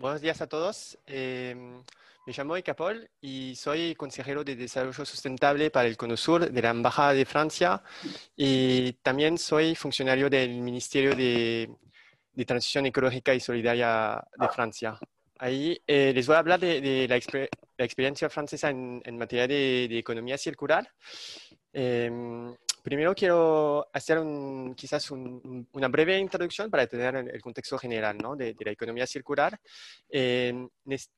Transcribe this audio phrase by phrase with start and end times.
[0.00, 0.98] buenos días a todos.
[1.06, 1.82] Em,
[2.26, 6.70] me llamo Icapol y soy consejero de Desarrollo Sustentable para el Cono Sur de la
[6.70, 7.82] Embajada de Francia
[8.34, 11.70] y también soy funcionario del Ministerio de,
[12.46, 14.98] Transición Ecológica y Solidaria de Francia.
[15.38, 20.90] Ahí eh, les voy a hablar de, la, experiencia francesa en, materia de, economía circular.
[21.74, 24.18] Em, primero quiero hacer
[24.76, 29.58] quizás una breve introducción para tener el contexto general de, la economía circular.
[30.08, 30.52] Eh,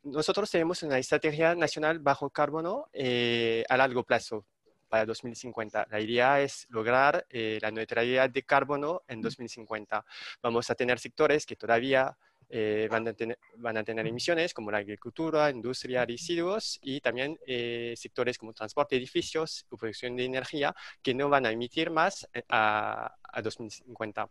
[0.03, 4.47] nosotros tenemos una estrategia nacional bajo carbono eh, a largo plazo
[4.89, 5.87] para 2050.
[5.91, 10.05] La idea es lograr eh, la neutralidad de carbono en 2050.
[10.43, 12.17] Vamos a tener sectores que todavía
[12.55, 17.39] eh, van, a tener, van, a tener, emisiones como la agricultura, industria, residuos y también
[17.47, 22.29] eh, sectores como transporte, edificios o producción de energía que no van a emitir más
[22.35, 24.29] eh, a, a 2050.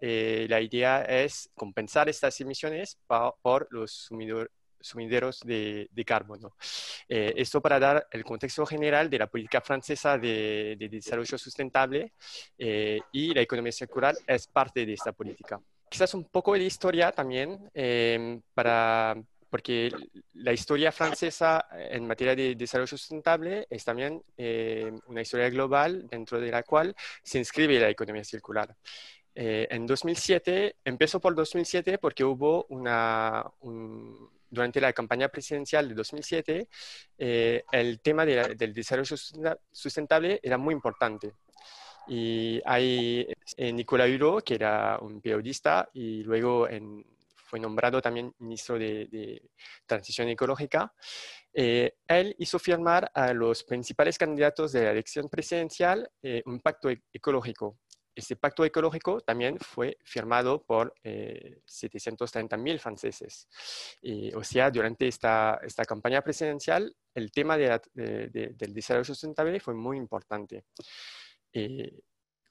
[0.00, 2.96] la idea es compensar estas emisiones
[3.42, 4.08] por los
[4.80, 6.56] sumideros de, de, carbono.
[7.06, 12.14] esto para dar el contexto general de la política francesa de, de desarrollo sustentable
[13.12, 17.70] y la economía circular es parte de esta política quizás un poco de historia también,
[17.74, 19.16] em, para,
[19.50, 19.90] porque
[20.34, 26.40] la historia francesa en materia de desarrollo sustentable es también em, una historia global dentro
[26.40, 28.74] de la cual se inscribe la economía circular.
[29.34, 33.44] Eh, en 2007, empezó por 2007 porque hubo una,
[34.50, 36.68] durante la campaña presidencial de 2007,
[37.18, 39.16] eh, el tema del desarrollo
[39.70, 41.34] sustentable era muy importante.
[42.08, 46.66] Y hay eh, Nicolas Hulot, que era un periodista y luego
[47.34, 49.42] fue nombrado también ministro de,
[49.86, 50.92] Transición Ecológica.
[51.52, 56.90] Eh, él hizo firmar a los principales candidatos de la elección presidencial eh, un pacto
[56.90, 57.78] e-, ecológico.
[58.14, 63.48] Este pacto ecológico también fue firmado por 730.000 franceses.
[64.34, 70.64] o sea, durante esta, esta campaña presidencial, el tema del desarrollo sustentable fue muy importante.
[71.52, 72.00] Eh,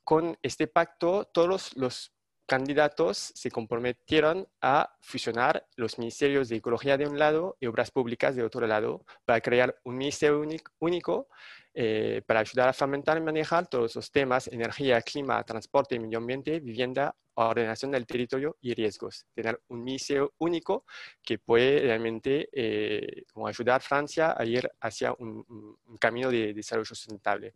[0.04, 2.14] con este pacto, todos los
[2.48, 8.36] candidatos se comprometieron a fusionar los ministerios de Ecología de un lado y Obras Públicas
[8.36, 10.42] de otro lado para crear un ministerio
[10.80, 11.28] único
[11.74, 16.60] eh, para ayudar a fomentar y manejar todos los temas, energía, clima, transporte, medio ambiente,
[16.60, 19.28] vivienda, ordenación del territorio y riesgos.
[19.36, 20.86] Tener un ministerio único
[21.22, 27.54] que puede realmente eh, ayudar a Francia a ir hacia un camino de desarrollo sustentable.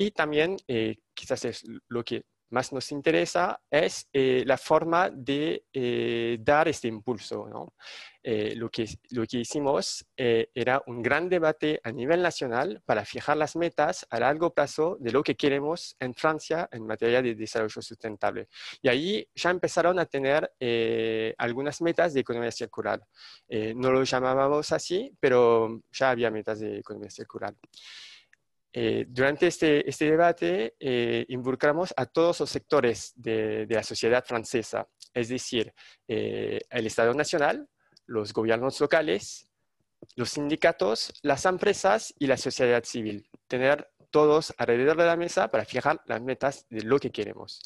[0.00, 5.66] Y también, eh, quizás es lo que más nos interesa, es eh, la forma de
[5.74, 7.46] eh, dar este impulso.
[7.46, 7.74] ¿no?
[8.22, 13.56] lo, que, lo que hicimos era un gran debate a nivel nacional para fijar las
[13.56, 18.48] metas a largo plazo de lo que queremos en Francia en materia de desarrollo sustentable.
[18.82, 20.50] Y ahí ya empezaron a tener
[21.38, 23.02] algunas metas de economía circular.
[23.48, 27.54] no lo llamábamos así, pero ya había metas de economía circular.
[28.72, 34.86] Eh, durante este, este debate eh, involucramos a todos los sectores de, la sociedad francesa,
[35.12, 35.72] es decir,
[36.06, 37.68] eh, el Estado Nacional,
[38.06, 39.50] los gobiernos locales,
[40.14, 43.28] los sindicatos, las empresas y la sociedad civil.
[43.48, 47.60] Tener todos alrededor de la mesa para fijar las metas de lo que queremos.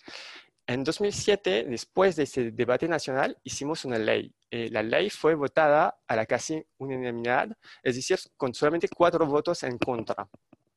[0.67, 4.35] En 2007, después de ese debate nacional, hicimos una ley.
[4.51, 7.51] la ley fue votada a la casi unanimidad,
[7.83, 10.27] es decir, con solamente cuatro votos en contra.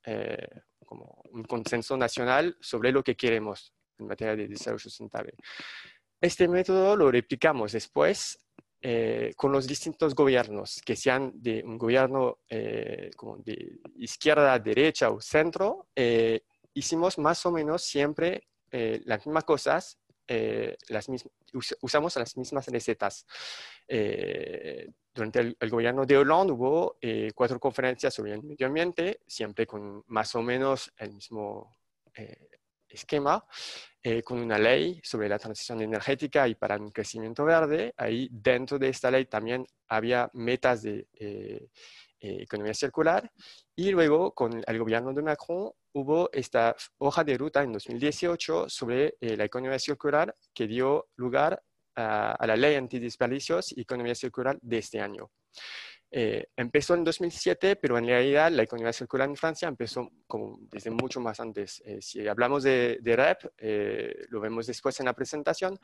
[0.09, 5.33] Eh, como un consenso nacional sobre lo que queremos en materia de desarrollo sustentable.
[6.21, 8.39] Este método lo replicamos después
[8.81, 15.09] eh, con los distintos gobiernos, que sean de un gobierno eh, como de izquierda, derecha
[15.09, 15.89] o centro,
[16.73, 19.99] hicimos más o menos siempre las mismas cosas,
[20.87, 21.07] las
[21.81, 23.25] usamos las mismas recetas
[25.17, 30.03] durante el, gobierno de Hollande hubo eh, cuatro conferencias sobre el medio ambiente, siempre con
[30.05, 31.75] más o menos el mismo
[32.13, 32.49] eh,
[32.87, 33.43] esquema,
[34.03, 37.95] eh, con una ley sobre la transición energética y para un crecimiento verde.
[37.97, 41.07] Ahí dentro de esta ley también había metas de
[42.19, 43.31] economía circular.
[43.75, 49.15] Y luego con el gobierno de Macron hubo esta hoja de ruta en 2018 sobre
[49.19, 51.63] la economía circular que dio lugar
[51.97, 55.29] a, la ley antidesperdicios y economía circular de este año.
[56.09, 60.89] Eh, empezó en 2007, pero en realidad la economía circular en Francia empezó como desde
[60.89, 61.81] mucho más antes.
[61.85, 65.77] Eh, si hablamos de, de REP, eh, lo vemos después en la presentación,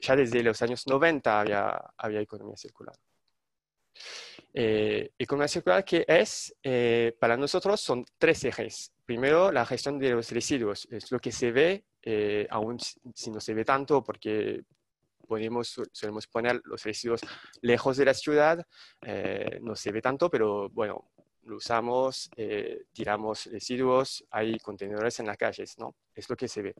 [0.00, 2.96] ya desde los años 90 había, había economía circular.
[4.52, 6.54] economía circular que es,
[7.20, 8.92] para nosotros son tres ejes.
[9.04, 11.84] Primero, la gestión de los residuos, es lo que se ve,
[12.50, 14.64] aún si no se ve tanto porque
[15.28, 17.20] podemos, solemos poner los residuos
[17.60, 18.66] lejos de la ciudad,
[19.60, 21.12] no se ve tanto, pero bueno,
[21.44, 22.30] lo usamos,
[22.92, 25.94] tiramos residuos, hay contenedores en las calles, ¿no?
[26.14, 26.74] Es lo que se ve.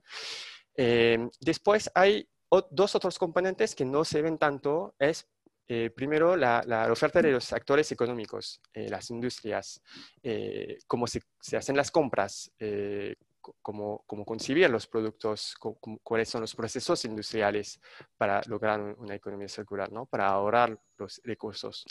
[1.41, 2.29] después hay
[2.71, 5.29] dos otros componentes que no se ven tanto, es
[5.71, 9.83] eh, primero, la, oferta de los actores económicos, eh, las industrias,
[10.23, 11.21] eh, cómo se,
[11.55, 12.51] hacen las compras,
[13.63, 14.25] cómo, cómo,
[14.69, 15.57] los productos,
[16.03, 17.81] cuáles son los procesos industriales
[18.17, 20.07] para lograr una economía circular, ¿no?
[20.07, 21.85] para ahorrar los recursos.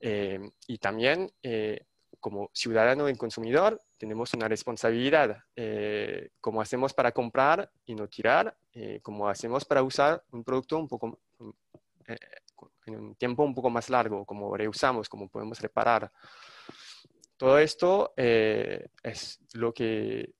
[0.00, 1.30] y también,
[2.20, 5.38] como ciudadano y consumidor, tenemos una responsabilidad.
[6.40, 8.56] cómo hacemos para comprar y no tirar,
[9.02, 11.18] cómo hacemos para usar un producto un poco
[12.86, 16.10] en un tiempo un poco más largo, como reusamos, como podemos reparar.
[17.36, 20.34] Todo esto eh, es lo que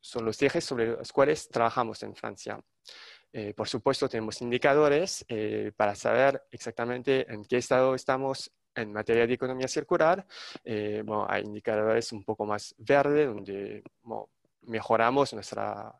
[0.00, 2.58] son los ejes sobre los cuales trabajamos en Francia.
[3.32, 9.26] Eh, por supuesto, tenemos indicadores eh, para saber exactamente en qué estado estamos en materia
[9.26, 10.24] de economía circular.
[10.64, 13.82] bueno, hay indicadores un poco más verdes, donde
[14.62, 15.92] mejoramos nuestra,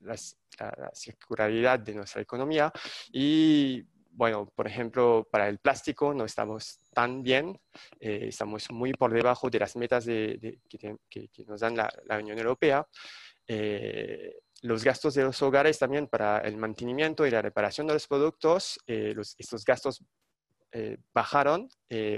[0.00, 0.16] la,
[0.58, 2.72] la, circularidad de nuestra economía
[3.12, 7.58] y bueno, por ejemplo, para el plástico no estamos tan bien,
[7.98, 12.86] eh, estamos muy por debajo de las metas de, que, nos dan la, Unión Europea.
[13.46, 18.06] Eh, los gastos de los hogares también para el mantenimiento y la reparación de los
[18.06, 20.04] productos, eh, estos gastos
[21.12, 21.68] bajaron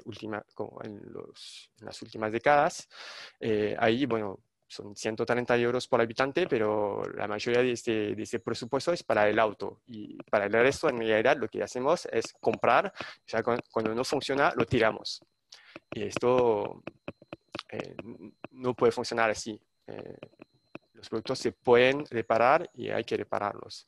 [0.05, 0.45] última,
[0.85, 1.03] en, en,
[1.81, 2.89] las últimas décadas.
[3.79, 4.39] ahí, bueno,
[4.75, 9.29] son 130 euros por habitante, pero la mayoría de este, de este, presupuesto es para
[9.29, 9.81] el auto.
[9.87, 14.05] Y para el resto, en realidad, lo que hacemos es comprar, o sea, cuando, no
[14.05, 15.23] funciona, lo tiramos.
[15.93, 16.83] Y esto
[17.71, 17.95] eh,
[18.51, 19.61] no puede funcionar así.
[19.87, 20.17] Eh,
[20.95, 23.85] los productos se pueden reparar y hay que repararlos.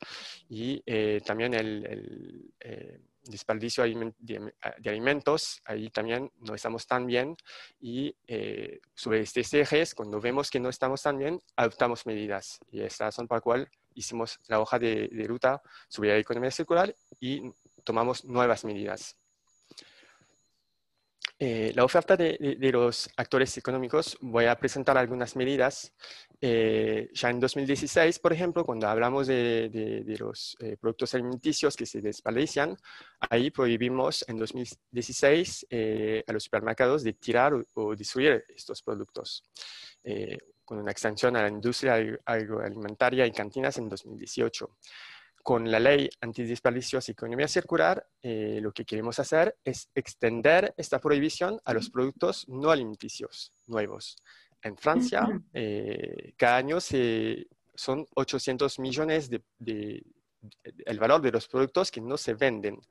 [0.49, 4.53] Y eh, también el, el desperdicio de,
[4.85, 7.35] alimentos, ahí también no estamos tan bien
[7.79, 12.81] y eh, sobre estos ejes, cuando vemos que no estamos tan bien, adoptamos medidas y
[12.81, 17.41] esta razón por la cual hicimos la hoja de ruta sobre la economía circular y
[17.83, 19.17] tomamos nuevas medidas.
[21.39, 25.93] Eh, la oferta de, los actores económicos, voy a presentar algunas medidas.
[26.41, 32.01] Eh, ya en 2016, por ejemplo, cuando hablamos de, los eh, productos alimenticios que se
[32.01, 32.75] desperdician,
[33.29, 35.67] ahí prohibimos en 2016
[36.27, 39.43] a los supermercados de tirar o, destruir estos productos,
[40.65, 44.69] con una extensión a la industria agroalimentaria y cantinas en 2018
[45.47, 50.99] con la ley antidesperdicios y economía circular, eh, lo que queremos hacer es extender esta
[50.99, 54.17] prohibición a los productos no alimenticios nuevos.
[54.61, 60.03] En Francia, eh, cada año se, son 800 millones de,
[60.85, 62.81] el valor de los productos que no se venden.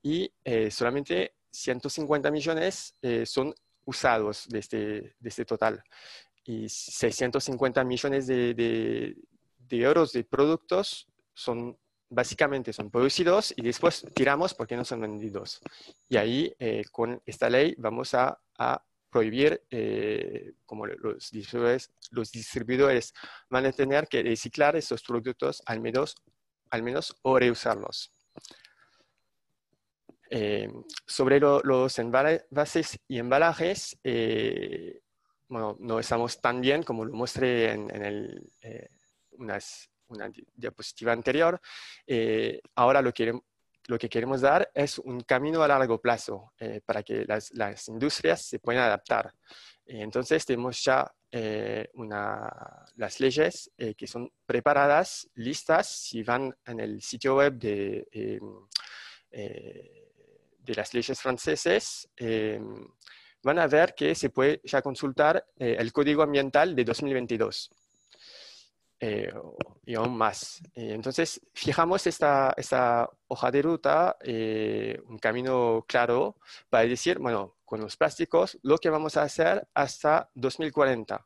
[0.00, 3.52] Y eh, solamente 150 millones son
[3.86, 4.78] usados de este,
[5.18, 5.82] de este total.
[6.44, 9.16] Y 650 millones de, de,
[9.58, 11.76] de euros de productos son
[12.10, 15.60] básicamente son producidos y después tiramos porque no son vendidos.
[16.08, 18.38] Y ahí, eh, con esta ley, vamos a,
[19.10, 23.14] prohibir, eh, como los distribuidores,
[23.48, 26.14] van a tener que reciclar estos productos al menos,
[26.68, 28.12] al menos o reusarlos.
[30.30, 30.68] Eh,
[31.06, 33.98] sobre los envases y embalajes,
[35.48, 38.50] no estamos tan bien como lo mostré en, en el,
[39.30, 41.60] unas una diapositiva anterior,
[42.06, 43.12] eh, ahora lo,
[43.86, 47.88] lo que queremos dar es un camino a largo plazo eh, para que las, las,
[47.88, 49.32] industrias se puedan adaptar.
[49.86, 51.10] Eh, entonces tenemos ya
[51.92, 58.66] una, las leyes que son preparadas, listas, si van en el sitio web de, em,
[59.30, 62.82] de las leyes franceses, em,
[63.42, 67.70] van a ver que se puede ya consultar el Código Ambiental de 2022
[69.00, 69.32] eh,
[69.84, 70.60] y aún más.
[70.74, 76.36] Eh, entonces, fijamos esta, esta, hoja de ruta, eh, un camino claro
[76.68, 81.24] para decir, bueno, con los plásticos, lo que vamos a hacer hasta 2040.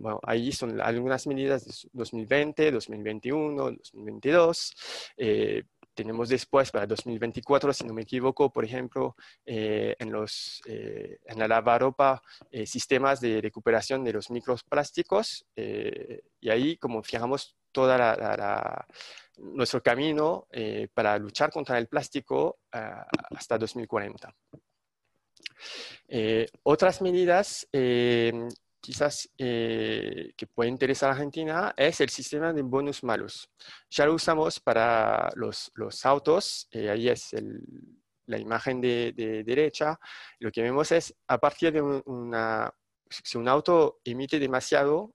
[0.00, 4.74] bueno, ahí son algunas medidas de 2020, 2021, 2022.
[5.94, 11.38] Tenemos después para 2024, si no me equivoco, por ejemplo, eh, en, los, eh, en
[11.38, 15.44] la lavaropa, eh, sistemas de recuperación de los microplásticos.
[15.54, 18.86] y ahí, como fijamos toda la,
[19.38, 20.46] nuestro camino
[20.94, 24.34] para luchar contra el plástico hasta 2040.
[26.62, 27.68] otras medidas
[28.82, 33.48] quizás que puede interesar a Argentina es el sistema de bonus malus.
[33.88, 37.30] Ya lo usamos para los, los autos, ahí es
[38.26, 39.14] la imagen de,
[39.46, 39.98] derecha.
[40.40, 42.74] Lo que vemos es a partir de una,
[43.08, 45.14] si un auto emite demasiado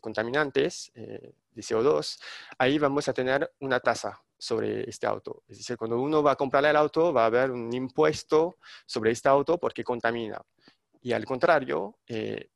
[0.00, 2.18] contaminantes de CO2,
[2.58, 5.42] ahí vamos a tener una tasa sobre este auto.
[5.48, 9.10] Es decir, cuando uno va a comprar el auto, va a haber un impuesto sobre
[9.10, 10.40] este auto porque contamina.
[11.02, 12.48] Y al contrario, eh,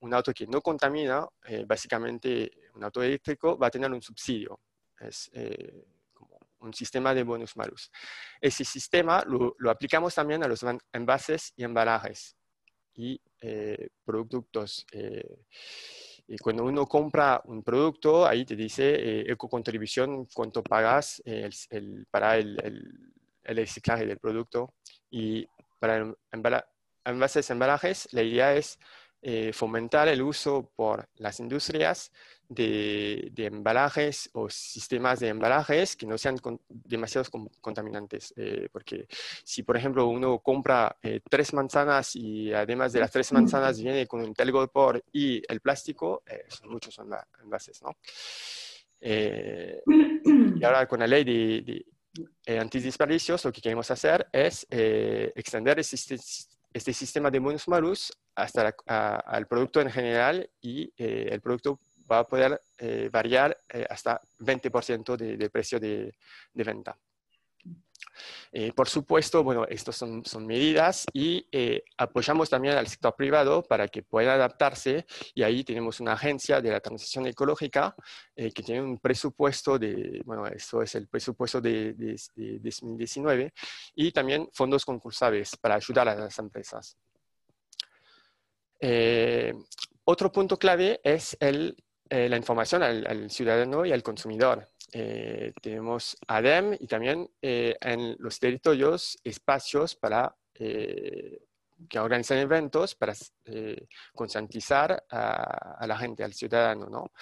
[0.00, 4.60] un auto que no contamina, eh, básicamente un auto eléctrico, va a tener un subsidio.
[4.98, 5.84] Es eh,
[6.60, 7.90] un sistema de bonus malus.
[8.40, 12.36] Ese sistema lo, aplicamos también a los envases y embalajes
[12.94, 13.18] y
[14.04, 14.84] productos
[16.32, 21.50] y cuando uno compra un producto, ahí te dice eh, ecocontribución, cuánto pagas eh,
[22.08, 22.56] para el,
[23.42, 24.74] el, reciclaje del producto.
[25.10, 25.44] Y
[25.80, 26.14] para
[27.04, 28.78] envases embalajes, la idea es
[29.22, 32.10] eh, fomentar el uso por las industrias
[32.48, 38.32] de, embalajes o sistemas de embalajes que no sean demasiados contaminantes.
[38.38, 39.06] Eh, porque
[39.44, 44.06] si, por ejemplo, uno compra eh, tres manzanas y además de las tres manzanas viene
[44.06, 46.98] con un telgopor y el plástico, son muchos
[47.42, 47.96] envases, ¿no?
[49.02, 51.84] y ahora con la ley de,
[52.46, 56.16] de antidesperdicios, lo que queremos hacer es extender este,
[56.72, 61.78] este sistema de bonus malus hasta al producto en general y eh, el producto
[62.10, 66.14] va a poder eh, variar eh, hasta 20% del de precio de
[66.54, 66.96] venta.
[68.74, 71.46] Por supuesto, bueno, estas son, medidas y
[71.96, 76.70] apoyamos también al sector privado para que pueda adaptarse y ahí tenemos una agencia de
[76.70, 77.94] la transición ecológica
[78.34, 83.52] que tiene un presupuesto de, bueno, eso es el presupuesto de, de, de 2019
[83.94, 86.96] y también fondos concursables para ayudar a las empresas.
[88.80, 89.52] Eh,
[90.04, 91.76] otro punto clave es el,
[92.10, 94.68] eh, la información al, ciudadano y al consumidor.
[94.92, 103.14] Eh, tenemos ADEM y también en los territorios espacios para que organizan eventos para
[104.14, 106.86] concientizar a, la gente, al ciudadano.
[106.88, 107.12] ¿no?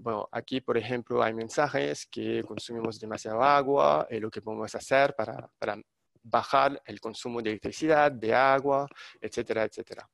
[0.00, 5.48] bueno, aquí, por ejemplo, hay mensajes que consumimos demasiado agua, lo que podemos hacer para,
[5.58, 5.80] para
[6.24, 8.86] bajar el consumo de electricidad, de agua,
[9.20, 10.08] etcétera, etcétera.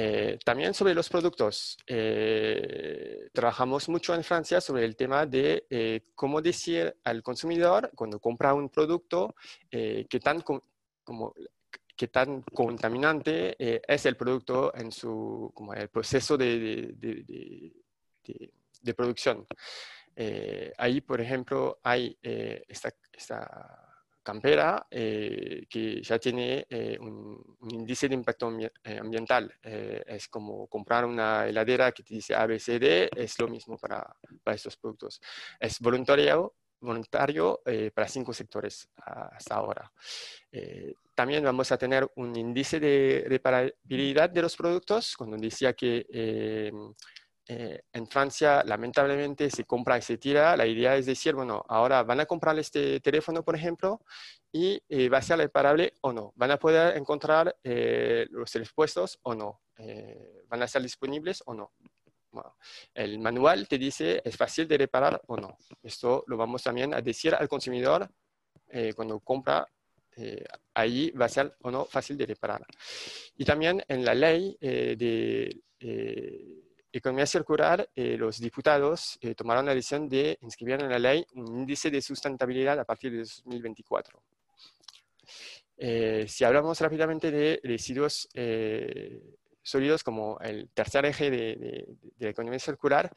[0.00, 6.02] Eh, también sobre los productos, eh, trabajamos mucho en Francia sobre el tema de eh,
[6.14, 9.34] cómo decir al consumidor cuando compra un producto
[9.68, 11.34] qué tan, como,
[11.96, 13.56] qué tan contaminante
[13.92, 16.94] es el producto en su como el proceso de,
[18.80, 19.44] de producción.
[20.76, 23.87] ahí, por ejemplo, hay esta, esta
[24.28, 29.50] campera eh, que ya tiene eh, un, índice de impacto eh, ambiental.
[29.62, 34.04] es como comprar una heladera que te dice ABCD, es lo mismo para,
[34.44, 35.18] para estos productos.
[35.58, 37.62] Es voluntario, voluntario
[37.94, 39.90] para cinco sectores hasta ahora.
[41.14, 46.70] también vamos a tener un índice de reparabilidad de los productos, cuando decía que
[47.50, 50.54] eh, en Francia, lamentablemente, se compra y se tira.
[50.54, 54.02] La idea es decir, bueno, ahora van a comprar este teléfono, por ejemplo,
[54.52, 56.34] y eh, va a ser reparable o no.
[56.36, 59.62] Van a poder encontrar eh, los repuestos o no.
[60.48, 61.72] van a ser disponibles o no.
[62.94, 65.56] el manual te dice es fácil de reparar o no.
[65.82, 68.10] Esto lo vamos también a decir al consumidor
[68.94, 69.66] cuando compra
[70.74, 72.66] ahí va a ser o no fácil de reparar.
[73.36, 75.62] Y también en la ley de
[76.98, 81.60] economía circular, eh, los diputados eh, tomaron la decisión de inscribir en la ley un
[81.60, 84.22] índice de sustentabilidad a partir de 2024.
[85.76, 88.28] Eh, si hablamos rápidamente de residuos
[89.62, 91.86] sólidos como el tercer eje de,
[92.18, 93.12] la economía circular,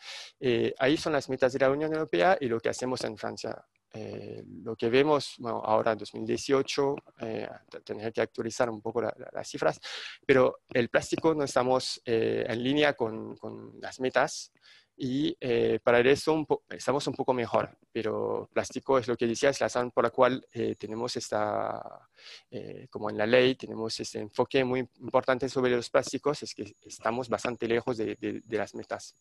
[0.77, 3.65] ahí son las metas de la Unión Europea y lo que hacemos en Francia.
[3.93, 7.49] Eh, lo que vemos bueno, ahora en 2018, eh,
[7.83, 9.79] tendría que actualizar un poco las cifras,
[10.25, 14.53] pero el plástico no estamos eh, en línea con, con, las metas
[14.95, 19.59] y eh, para eso estamos un poco mejor, pero plástico es lo que decía, es
[19.59, 20.45] la razón por la cual
[20.77, 22.07] tenemos esta,
[22.89, 27.29] como en la ley, tenemos este enfoque muy importante sobre los plásticos, es que estamos
[27.29, 29.15] bastante lejos de, de, de las metas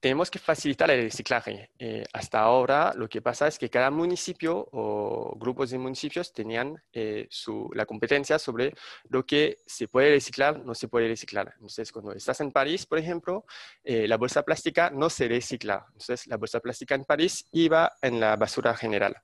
[0.00, 1.70] tenemos que facilitar el reciclaje.
[1.78, 6.82] Eh, hasta ahora lo que pasa es que cada municipio o grupos de municipios tenían
[6.92, 8.74] eh, su, la competencia sobre
[9.08, 11.52] lo que se puede reciclar, no se puede reciclar.
[11.54, 13.44] Entonces, cuando estás en París, por ejemplo,
[13.84, 15.84] eh, la bolsa plástica no se recicla.
[15.88, 19.16] Entonces, la bolsa plástica en París iba en la basura general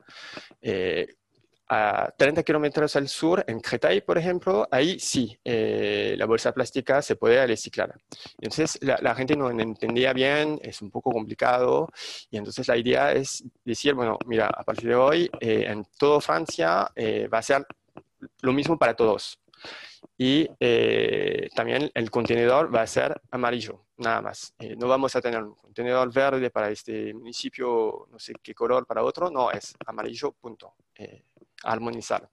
[1.69, 7.03] a 30 kilómetros al sur, en Créteil, por ejemplo, ahí sí, eh, la bolsa plástica
[7.03, 7.95] se puede reciclar.
[8.41, 11.89] Entonces, la, gente no entendía bien, es un poco complicado,
[12.31, 16.21] y entonces la idea es decir, bueno, mira, a partir de hoy, eh, en toda
[16.21, 17.67] Francia eh, va a ser
[18.43, 19.41] lo mismo para todos.
[20.19, 20.47] Y
[21.55, 24.55] también el contenedor va a ser amarillo, nada más.
[24.79, 29.03] no vamos a tener un contenedor verde para este municipio, no sé qué color para
[29.03, 30.75] otro, no, es amarillo, punto
[31.67, 32.29] armonizar.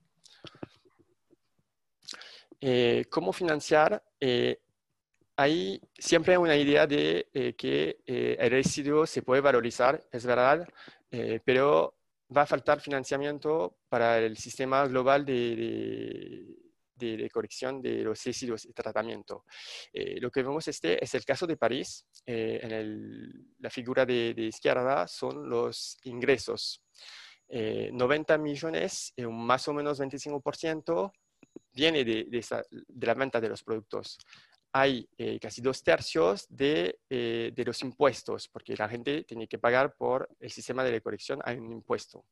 [2.60, 4.02] Eh, ¿Cómo financiar?
[4.18, 4.58] Eh,
[5.36, 10.66] hay siempre una idea de eh, que el residuo se puede valorizar, es verdad,
[11.44, 11.94] pero
[12.34, 16.56] va a faltar financiamiento para el sistema global de,
[16.94, 19.44] de, corrección de los residuos y tratamiento.
[19.92, 22.06] lo que vemos este es el caso de París.
[22.24, 26.84] en la figura de, de izquierda son los ingresos
[27.48, 31.12] 90 eh, millones, eh, más o menos 25%,
[31.72, 34.18] viene de, de, la venta de los productos.
[34.72, 39.94] Hay eh, casi dos tercios de, de, los impuestos, porque la gente tiene que pagar
[39.94, 42.24] por el sistema de recolección, hay un impuesto.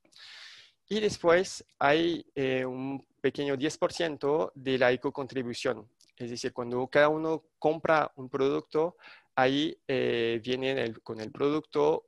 [0.88, 2.26] Y después hay
[2.66, 5.88] un pequeño 10% de la ecocontribución.
[6.16, 8.96] Es decir, cuando cada uno compra un producto,
[9.36, 12.06] ahí viene con el producto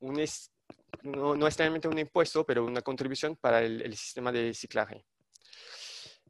[0.00, 0.18] un,
[1.02, 5.04] no, no es realmente un impuesto, pero una contribución para el, sistema de reciclaje,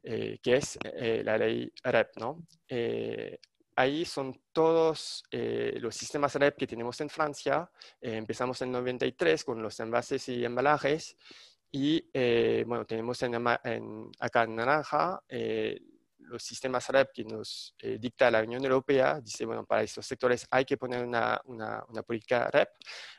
[0.03, 2.45] eh, que es eh, la ley REP, ¿no?
[2.67, 3.39] Eh,
[3.75, 7.69] ahí son todos los sistemas REP que tenemos en Francia.
[8.01, 11.17] empezamos en 93 con los envases y embalajes.
[11.71, 12.05] Y
[12.65, 15.23] bueno, tenemos en, en, acá en naranja
[16.31, 20.47] los sistemas REP que nos eh, dicta la Unión Europea, dice, bueno, para estos sectores
[20.49, 22.69] hay que poner una, una, política REP.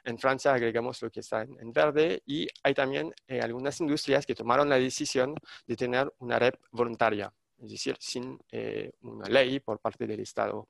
[0.04, 4.34] En Francia agregamos lo que está en, verde y hay también eh, algunas industrias que
[4.34, 5.34] tomaron la decisión
[5.66, 10.68] de tener una REP voluntaria, es decir, sin eh, una ley por parte del Estado.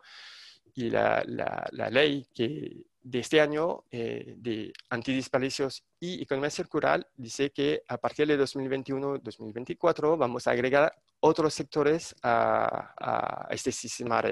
[0.74, 7.06] Y la, la, la ley que de este año eh, de antidesperdicios y economía circular
[7.16, 14.22] dice que a partir de 2021-2024 vamos a agregar otros sectores a, este sistema.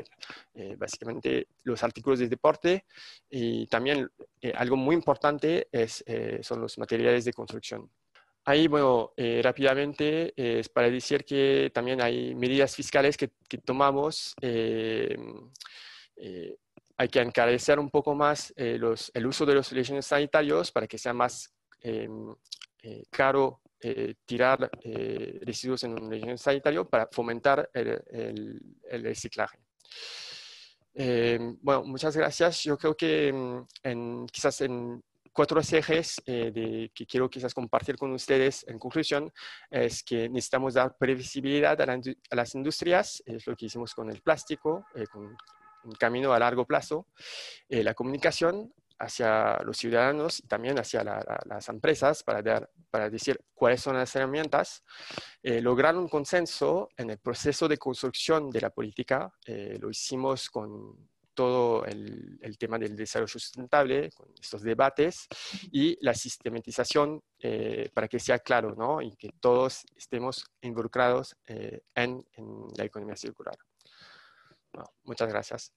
[0.55, 2.85] Eh, básicamente los artículos de deporte
[3.29, 4.09] y también
[4.41, 6.05] eh, algo muy importante es,
[6.43, 7.91] son los materiales de construcción.
[8.45, 14.35] Ahí, bueno, rápidamente es para decir que también hay medidas fiscales que, que tomamos
[17.01, 18.79] hay que encarecer un poco más eh,
[19.15, 21.51] el uso de los soluciones sanitarios para que sea más
[21.81, 22.35] em,
[23.81, 24.71] eh, caro eh, tirar
[25.43, 28.61] residuos en un solución sanitario para fomentar el,
[29.03, 29.59] reciclaje.
[30.95, 32.63] Em, bueno, muchas gracias.
[32.65, 38.13] Yo creo que em, en, quizás en cuatro ejes de, que quiero quizás compartir con
[38.13, 39.33] ustedes en conclusión
[39.71, 41.85] es que necesitamos dar previsibilidad a,
[42.31, 45.37] a las industrias, es lo que hicimos con el plástico, con
[45.85, 47.07] un camino a largo plazo,
[47.69, 53.41] eh, la comunicación hacia los ciudadanos y también hacia las empresas para, dar, para decir
[53.55, 54.85] cuáles son las herramientas,
[55.43, 59.33] eh, lograr un consenso en el proceso de construcción de la política.
[59.47, 65.27] Eh, lo hicimos con todo el, el, tema del desarrollo sustentable, con estos debates
[65.73, 67.23] y la sistematización
[67.95, 69.01] para que sea claro ¿no?
[69.01, 73.57] y que todos estemos involucrados en, en la economía circular
[75.05, 75.73] muchas gracias.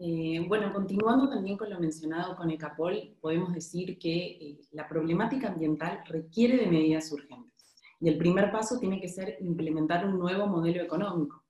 [0.00, 5.48] Eh, bueno, continuando también con lo mencionado con ECAPOL, podemos decir que eh, la problemática
[5.48, 7.74] ambiental requiere de medidas urgentes.
[8.00, 11.42] Y el primer paso tiene que ser implementar un nuevo modelo económico.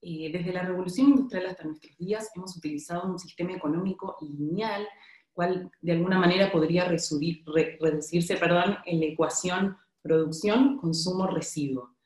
[0.00, 4.86] Eh, desde la revolución industrial hasta nuestros días hemos utilizado un sistema económico lineal,
[5.32, 11.96] cual de alguna manera podría reducirse perdón, en la ecuación producción, consumo, residuo.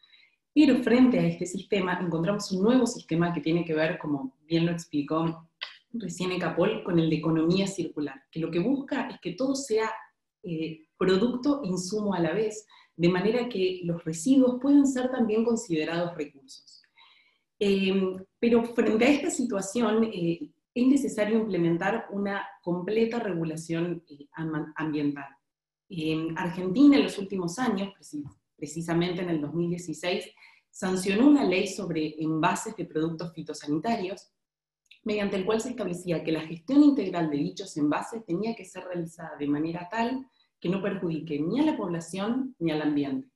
[0.54, 4.66] Pero frente a este sistema encontramos un nuevo sistema que tiene que ver, como bien
[4.66, 5.48] lo explicó
[5.94, 9.90] recién Ecapol, con el de economía circular, que lo que busca es que todo sea
[10.42, 15.44] eh, producto e insumo a la vez, de manera que los residuos pueden ser también
[15.44, 16.82] considerados recursos.
[17.58, 24.26] Em, pero frente a esta situación eh, es necesario implementar una completa regulación eh,
[24.76, 25.28] ambiental.
[25.88, 27.92] En Argentina en los últimos años,
[28.56, 30.26] precisamente en el 2016,
[30.70, 34.33] sancionó una ley sobre envases de productos fitosanitarios,
[35.04, 38.84] mediante el cual se establecía que la gestión integral de dichos envases tenía que ser
[38.84, 40.26] realizada de manera tal
[40.58, 43.28] que no perjudique ni a la población ni al ambiente.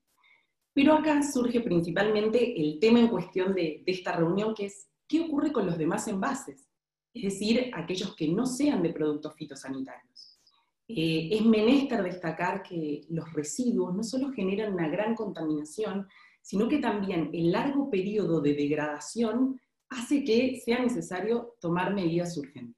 [0.72, 5.52] Pero acá surge principalmente el tema en cuestión de, esta reunión, que es ¿qué ocurre
[5.52, 6.68] con los demás envases?
[7.12, 10.38] Es decir, aquellos que no sean de productos fitosanitarios.
[10.86, 16.06] Eh, es menester destacar que los residuos no solo generan una gran contaminación,
[16.40, 22.76] sino que también el largo periodo de degradación hace que sea necesario tomar medidas urgentes.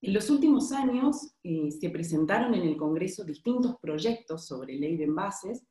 [0.00, 5.04] En los últimos años eh, se presentaron en el Congreso distintos proyectos sobre ley de
[5.04, 5.62] envases.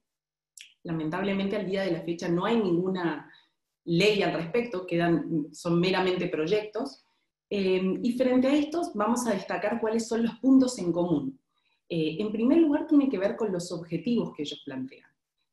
[0.84, 3.30] Lamentablemente al día de la fecha no hay ninguna
[3.84, 7.04] ley al respecto, quedan, son meramente proyectos.
[7.50, 11.38] Eh, y frente a estos vamos a destacar cuáles son los puntos en común.
[11.90, 15.10] Eh, en primer lugar tiene que ver con los objetivos que ellos plantean.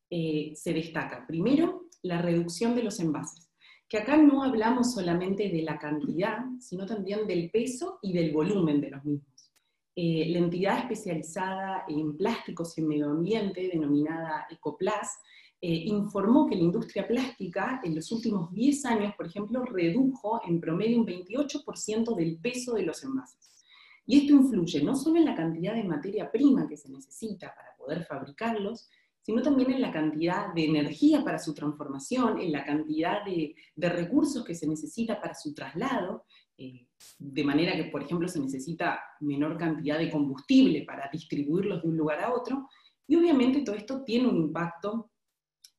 [0.09, 3.48] se destaca primero la reducción de los envases
[3.89, 8.81] que acá no hablamos solamente de la cantidad, sino también del peso y del volumen
[8.81, 9.53] de los mismos.
[9.97, 15.19] Eh, la entidad especializada en plásticos y en medio ambiente, denominada Ecoplas,
[15.61, 20.61] eh, informó que la industria plástica en los últimos 10 años, por ejemplo, redujo en
[20.61, 23.65] promedio un 28% del peso de los envases.
[24.07, 27.75] Y esto influye no solo en la cantidad de materia prima que se necesita para
[27.77, 28.89] poder fabricarlos,
[29.29, 34.43] sino también en la cantidad de energía para su transformación, en la cantidad de, recursos
[34.43, 36.25] que se necesita para su traslado,
[36.57, 36.87] eh,
[37.19, 41.99] de manera que, por ejemplo, se necesita menor cantidad de combustible para distribuirlos de un
[41.99, 42.71] lugar a otro,
[43.07, 45.11] y obviamente todo esto tiene un impacto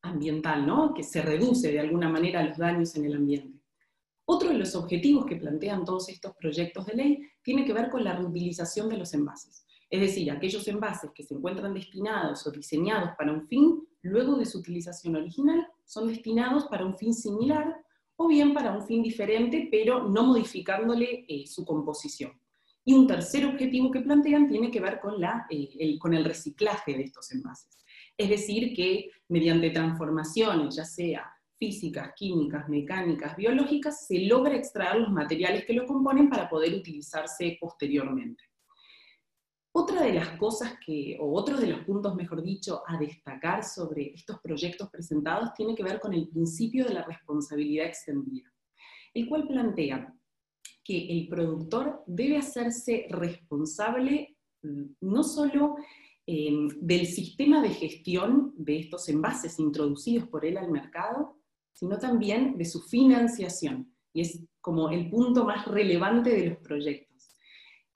[0.04, 0.94] ambiental, ¿no?
[0.94, 3.64] que se reduce de alguna manera los daños en el ambiente.
[4.26, 8.04] Otro de los objetivos que plantean todos estos proyectos de ley tiene que ver con
[8.04, 9.66] la reutilización de los envases.
[9.90, 14.46] Es decir, aquellos envases que se encuentran destinados o diseñados para un fin, luego de
[14.46, 17.76] su utilización original, son destinados para un fin similar
[18.16, 22.32] o bien para un fin diferente, pero no modificándole eh, su composición.
[22.86, 26.94] Y un tercer objetivo que plantean tiene que ver con, la, eh, con el reciclaje
[26.94, 27.84] de estos envases.
[28.18, 35.12] Es decir, que mediante transformaciones, ya sea físicas, químicas, mecánicas, biológicas, se logra extraer los
[35.12, 38.49] materiales que lo componen para poder utilizarse posteriormente.
[39.72, 44.14] Otra de las cosas que, o otro de los puntos, mejor dicho, a destacar sobre
[44.14, 48.52] estos proyectos presentados tiene que ver con el principio de la responsabilidad extendida,
[49.14, 50.12] el cual plantea
[50.84, 55.76] que el productor debe hacerse responsable mm, no solo
[56.26, 61.38] em, del sistema de gestión de estos envases introducidos por él al mercado,
[61.74, 63.94] sino también de su financiación.
[64.14, 67.09] Y es como el punto más relevante de los proyectos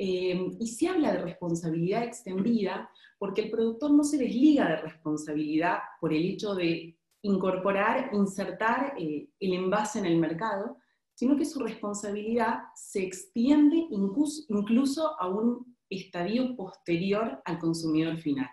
[0.05, 5.77] eh, y se habla de responsabilidad extendida porque el productor no se desliga de responsabilidad
[6.01, 10.75] por el hecho de incorporar, insertar eh, el envase en el mercado,
[11.13, 18.49] sino que su responsabilidad se extiende incluso, incluso a un estadio posterior al consumidor final.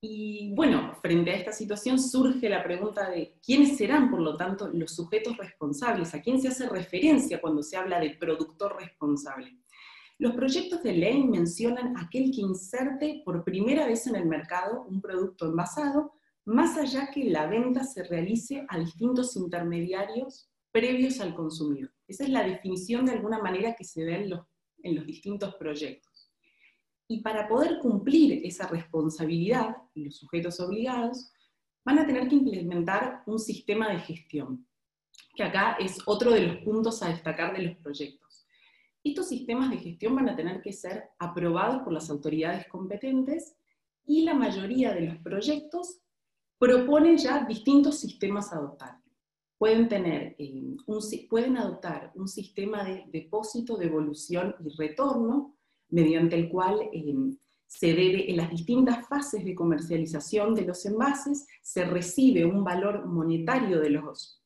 [0.00, 4.68] Y bueno, frente a esta situación surge la pregunta de quiénes serán, por lo tanto,
[4.68, 9.58] los sujetos responsables, a quién se hace referencia cuando se habla de productor responsable.
[10.18, 15.00] Los proyectos de ley mencionan aquel que inserte por primera vez en el mercado un
[15.00, 16.12] producto envasado,
[16.44, 21.92] más allá que la venta se realice a distintos intermediarios previos al consumidor.
[22.06, 24.40] Esa es la definición de alguna manera que se ve en los,
[24.82, 26.30] en los distintos proyectos.
[27.08, 31.32] Y para poder cumplir esa responsabilidad, los sujetos obligados
[31.84, 34.66] van a tener que implementar un sistema de gestión,
[35.34, 38.23] que acá es otro de los puntos a destacar de los proyectos.
[39.04, 43.54] Estos sistemas de gestión van a tener que ser aprobados por las autoridades competentes
[44.06, 45.98] y la mayoría de los proyectos
[46.58, 48.98] proponen ya distintos sistemas a adoptar.
[49.58, 55.54] Pueden, tener, eh, un, pueden adoptar un sistema de depósito, devolución y retorno,
[55.90, 57.14] mediante el cual eh,
[57.66, 63.04] se debe, en las distintas fases de comercialización de los envases, se recibe un valor
[63.06, 64.42] monetario de los,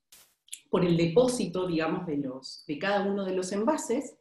[0.68, 4.17] por el depósito, digamos, de, los, de cada uno de los envases,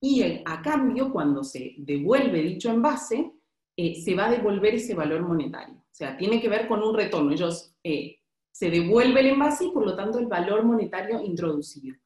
[0.00, 3.32] y a cambio, cuando se devuelve dicho envase,
[3.76, 5.74] eh, se va a devolver ese valor monetario.
[5.74, 7.32] O sea, tiene que ver con un retorno.
[7.32, 8.16] Ellos eh,
[8.50, 11.96] se devuelve el envase y por lo tanto el valor monetario introducido.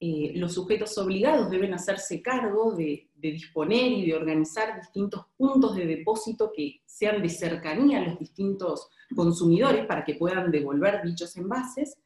[0.00, 5.76] Eh, los sujetos obligados deben hacerse cargo de, de, disponer y de organizar distintos puntos
[5.76, 11.34] de depósito que sean de cercanía a los distintos consumidores para que puedan devolver dichos
[11.36, 11.96] envases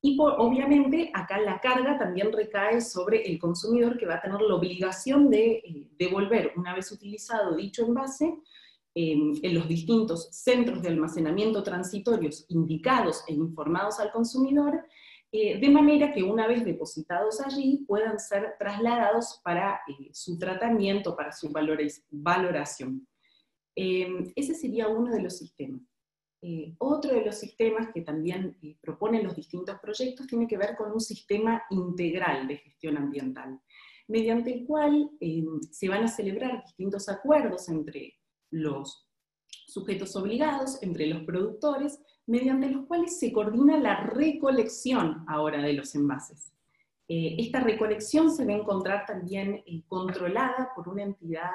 [0.00, 4.54] y obviamente acá la carga también recae sobre el consumidor que va a tener la
[4.54, 8.38] obligación de eh, devolver una vez utilizado dicho envase
[9.00, 14.84] en los distintos centros de almacenamiento transitorios indicados e informados al consumidor,
[15.30, 21.14] eh, de manera que una vez depositados allí puedan ser trasladados para eh, su tratamiento,
[21.14, 21.52] para su
[22.10, 23.06] valoración.
[23.76, 25.87] ese sería uno de los sistemas.
[26.40, 30.76] Eh, otro de los sistemas que también eh, proponen los distintos proyectos tiene que ver
[30.76, 33.60] con un sistema integral de gestión ambiental,
[34.06, 38.14] mediante el cual eh, se van a celebrar distintos acuerdos entre
[38.50, 39.08] los
[39.66, 45.94] sujetos obligados, entre los productores, mediante los cuales se coordina la recolección ahora de los
[45.96, 46.52] envases.
[47.10, 51.50] Esta recolección se va a encontrar también controlada por una entidad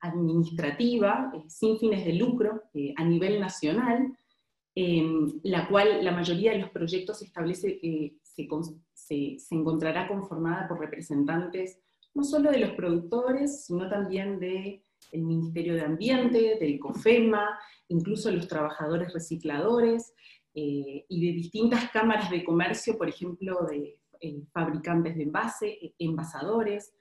[0.00, 4.16] administrativa eh, sin fines de lucro eh, a nivel nacional,
[5.42, 8.14] la cual la mayoría de los proyectos establece que
[8.94, 11.78] se, encontrará conformada por representantes
[12.14, 18.48] no solo de los productores, sino también del Ministerio de Ambiente, del COFEMA, incluso los
[18.48, 20.14] trabajadores recicladores
[20.54, 23.99] eh, y de distintas cámaras de comercio, por ejemplo, de
[24.52, 26.92] fabricantes de envase, envasadores,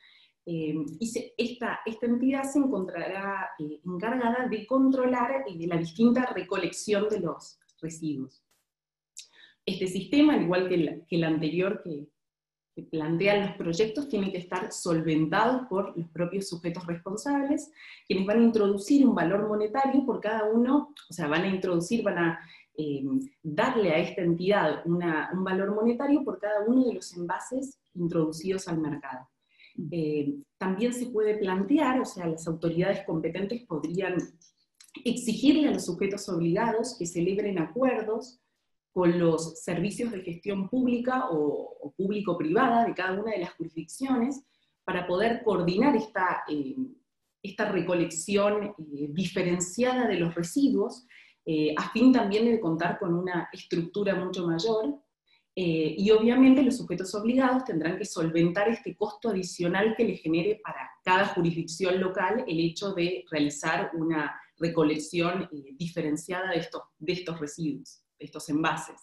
[0.52, 7.08] eh, y esta, esta, entidad se encontrará eh, encargada de controlar eh, la distinta recolección
[7.08, 8.44] de los residuos.
[9.64, 12.08] Este sistema, al igual que el, que el anterior que,
[12.76, 17.72] que, plantean los proyectos, tiene que estar solventado por los propios sujetos responsables,
[18.08, 22.02] quienes van a introducir un valor monetario por cada uno, o sea, van a introducir,
[22.02, 22.40] van a
[23.44, 28.80] darle a esta entidad un valor monetario por cada uno de los envases introducidos al
[28.80, 29.28] mercado.
[29.92, 34.18] Eh, también se puede plantear, o sea, las autoridades competentes podrían
[35.06, 38.42] exigirle a los sujetos obligados que celebren acuerdos
[38.92, 44.44] con los servicios de gestión pública o, público-privada de cada una de las jurisdicciones
[44.84, 46.76] para poder coordinar esta, eh,
[47.42, 51.06] esta recolección eh, diferenciada de los residuos,
[51.78, 55.00] a fin también de contar con una estructura mucho mayor
[55.62, 60.62] eh, y obviamente los sujetos obligados tendrán que solventar este costo adicional que le genere
[60.64, 67.12] para cada jurisdicción local el hecho de realizar una recolección eh, diferenciada de estos, de
[67.12, 69.02] estos residuos, de estos envases.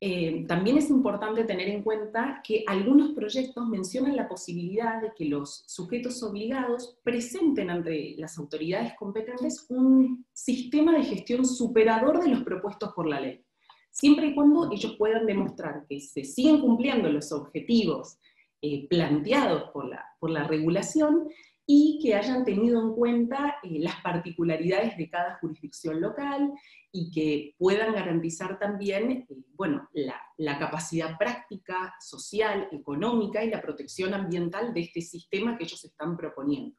[0.00, 5.24] Eh, también es importante tener en cuenta que algunos proyectos mencionan la posibilidad de que
[5.24, 12.44] los sujetos obligados presenten ante las autoridades competentes un sistema de gestión superador de los
[12.44, 13.44] propuestos por la ley.
[13.90, 18.20] Siempre y cuando ellos puedan demostrar que se siguen cumpliendo los objetivos
[18.62, 21.28] eh, planteados por la, por la regulación
[21.70, 26.50] y que hayan tenido en cuenta eh, las particularidades de cada jurisdicción local
[26.90, 33.60] y que puedan garantizar también eh, bueno, la, la, capacidad práctica, social, económica y la
[33.60, 36.74] protección ambiental de este sistema que ellos están proponiendo.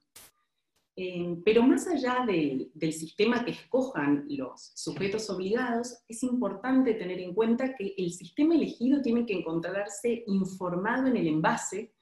[1.02, 7.34] Eh, pero más allá del, sistema que escojan los sujetos obligados, es importante tener en
[7.34, 11.93] cuenta que el sistema elegido tiene que encontrarse informado en el envase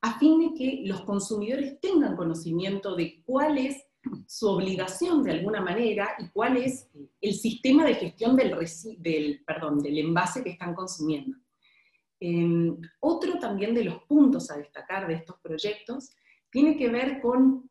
[0.00, 3.84] a fin de que los consumidores tengan conocimiento de cuál es
[4.26, 6.88] su obligación de alguna manera y cuál es
[7.20, 8.54] el sistema de gestión del,
[8.98, 11.36] del, envase que están consumiendo.
[12.20, 16.10] Eh, otro también de los puntos a destacar de estos proyectos
[16.50, 17.70] tiene que ver con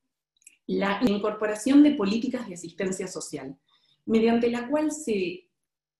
[0.68, 3.58] la incorporación de políticas de asistencia social,
[4.06, 5.47] mediante la cual se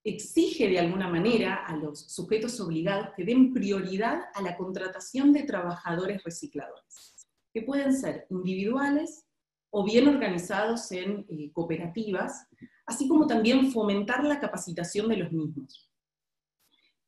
[0.10, 5.44] exige de alguna manera a los sujetos obligados que den prioridad a la contratación de
[5.44, 9.26] trabajadores recicladores, que pueden ser individuales
[9.70, 12.48] o bien organizados en eh, cooperativas,
[12.86, 15.90] así como también fomentar la capacitación de los mismos.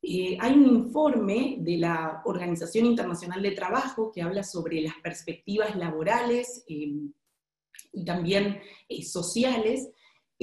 [0.02, 5.76] Eh, hay un informe de la Organización Internacional de Trabajo que habla sobre las perspectivas
[5.76, 7.14] laborales y
[8.04, 9.90] también eh, sociales,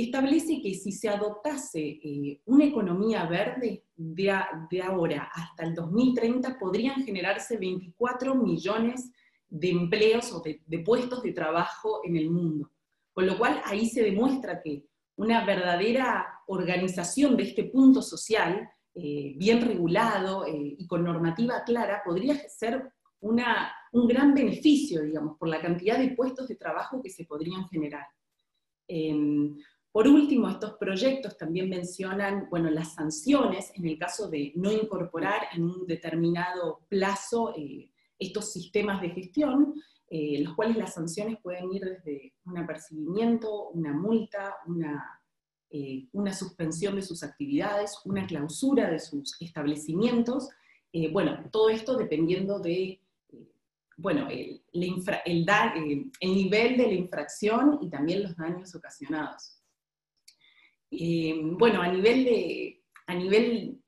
[0.03, 4.31] establece que si se adoptase eh, una economía verde de,
[4.69, 9.11] de, ahora hasta el 2030, podrían generarse 24 millones
[9.49, 12.71] de empleos o de, puestos de trabajo en el mundo.
[13.11, 19.33] Con lo cual ahí se demuestra que una verdadera organización de este punto social, eh,
[19.35, 25.59] bien regulado y con normativa clara, podría ser una, un gran beneficio, digamos, por la
[25.59, 28.05] cantidad de puestos de trabajo que se podrían generar.
[28.87, 29.57] Em,
[29.91, 35.47] por último, estos proyectos también mencionan, bueno, las sanciones en el caso de no incorporar
[35.53, 39.73] en un determinado plazo eh, estos sistemas de gestión,
[40.09, 45.21] eh, los cuales las sanciones pueden ir desde un apercibimiento, una multa, una,
[45.69, 50.49] eh, suspensión de sus actividades, una clausura de sus establecimientos,
[51.11, 52.99] bueno, todo esto dependiendo de
[53.97, 54.61] bueno, el,
[56.21, 59.56] nivel de la infracción y también los daños ocasionados.
[60.91, 63.81] Eh, bueno, a nivel de, a nivel,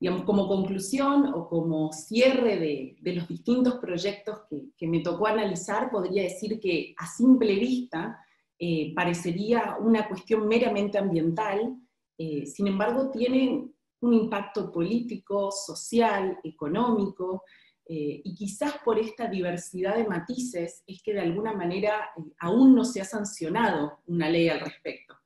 [0.00, 4.40] digamos, como conclusión o como cierre de, los distintos proyectos
[4.76, 8.18] que, me tocó analizar, podría decir que a simple vista,
[8.58, 11.76] eh, parecería una cuestión meramente ambiental,
[12.18, 13.68] eh, sin embargo tiene
[14.00, 17.44] un impacto político, social, económico,
[17.84, 23.02] y quizás por esta diversidad de matices es que de alguna manera aún no se
[23.02, 25.21] ha sancionado una ley al respecto.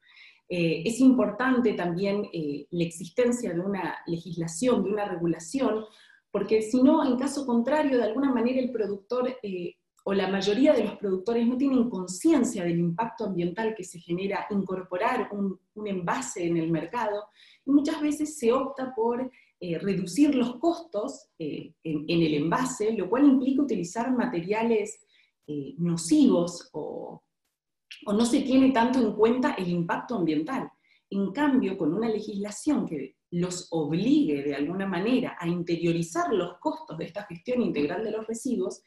[0.48, 2.28] Es importante también
[2.70, 5.84] la existencia de una legislación, de una regulación,
[6.30, 9.36] porque si no, en caso contrario, de alguna manera el productor
[10.08, 14.46] o la mayoría de los productores no tienen conciencia del impacto ambiental que se genera
[14.50, 17.24] incorporar un, envase en el mercado,
[17.64, 19.28] y muchas veces se opta por
[19.58, 25.04] eh, reducir los costos eh, en, el envase, lo cual implica utilizar materiales
[25.48, 27.20] eh, nocivos o,
[28.04, 30.70] o no se tiene tanto en cuenta el impacto ambiental.
[31.08, 36.98] En cambio, con una legislación que los obligue de alguna manera a interiorizar los costos
[36.98, 38.82] de esta gestión integral de los residuos,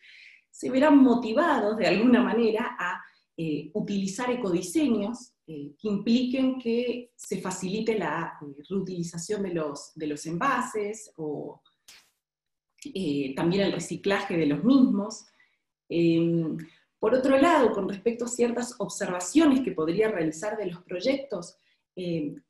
[0.49, 3.01] se verán motivados de alguna manera a
[3.37, 10.07] eh, utilizar ecodiseños eh, que impliquen que se facilite la eh, reutilización de los, de
[10.07, 11.61] los envases o
[13.35, 15.25] también el reciclaje de los mismos.
[16.99, 21.57] Por otro lado, con respecto a ciertas observaciones que podría realizar de los proyectos,
[21.95, 22.41] em,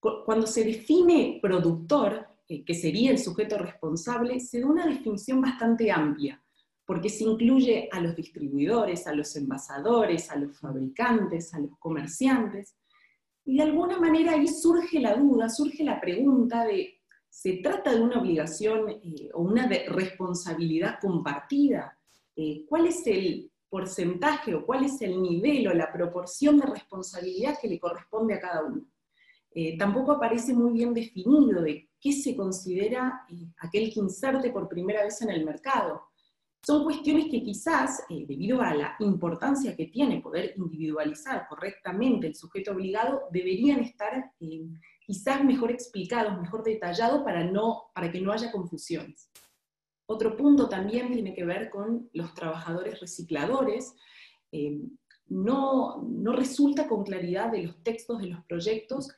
[0.00, 2.26] cuando se define productor,
[2.66, 6.42] que sería el sujeto responsable, se da una definición bastante amplia
[6.84, 12.74] porque se incluye a los distribuidores, a los envasadores, a los fabricantes, a los comerciantes,
[13.44, 18.00] y de alguna manera ahí surge la duda, surge la pregunta de, ¿se trata de
[18.00, 21.98] una obligación eh, o una responsabilidad compartida?
[22.36, 27.58] Eh, ¿Cuál es el porcentaje o cuál es el nivel o la proporción de responsabilidad
[27.58, 28.84] que le corresponde a cada uno?
[29.50, 33.26] Eh, tampoco aparece muy bien definido de qué se considera
[33.60, 36.02] aquel que inserte por primera vez en el mercado
[36.64, 42.36] son cuestiones que quizás, eh, debido a la importancia que tiene poder individualizar correctamente el
[42.36, 44.68] sujeto obligado, deberían estar eh,
[45.04, 49.28] quizás mejor explicados, mejor detallados para, no, para que no haya confusiones.
[50.06, 53.94] Otro punto también tiene que ver con los trabajadores recicladores.
[54.50, 54.80] Eh,
[55.28, 59.08] no, no, resulta con claridad de los textos de los proyectos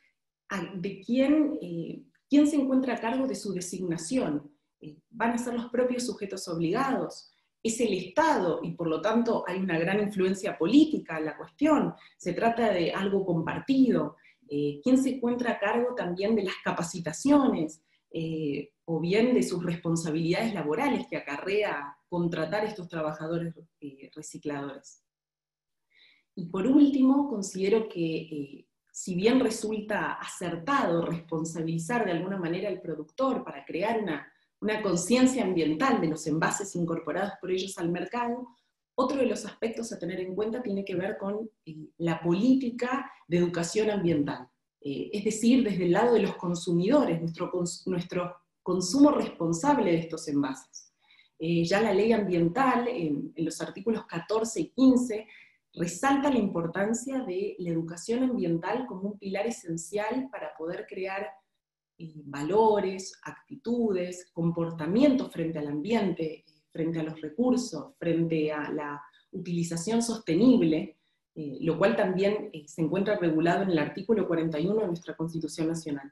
[0.75, 1.59] de quién,
[2.29, 4.51] quién se encuentra a cargo de su designación.
[5.09, 7.35] ¿Van a ser los propios sujetos obligados?
[7.65, 11.95] es el Estado y por lo tanto hay una gran influencia política en la cuestión,
[12.15, 14.17] se trata de algo compartido,
[14.47, 17.81] eh, quién se encuentra a cargo también de las capacitaciones
[18.17, 25.03] eh, o bien de sus responsabilidades laborales que acarrea contratar estos trabajadores eh, recicladores.
[26.33, 33.43] Y por último, considero que si bien resulta acertado responsabilizar de alguna manera al productor
[33.43, 34.01] para crear
[34.61, 38.47] una conciencia ambiental de los envases incorporados por ellos al mercado,
[38.97, 43.11] otro de los aspectos a tener en cuenta tiene que ver con eh, la política
[43.27, 44.47] de educación ambiental,
[44.87, 50.93] eh, es decir, desde el lado de los consumidores, nuestro, consumo responsable de estos envases.
[51.39, 55.27] Eh, ya la ley ambiental, en, en los artículos 14 y 15,
[55.73, 61.29] resalta la importancia de la educación ambiental como un pilar esencial para poder crear
[62.25, 70.97] valores, actitudes, comportamientos frente al ambiente, frente a los recursos, frente a la utilización sostenible,
[71.37, 75.67] eh, lo cual también eh, se encuentra regulado en el artículo 41 de nuestra Constitución
[75.67, 76.09] Nacional.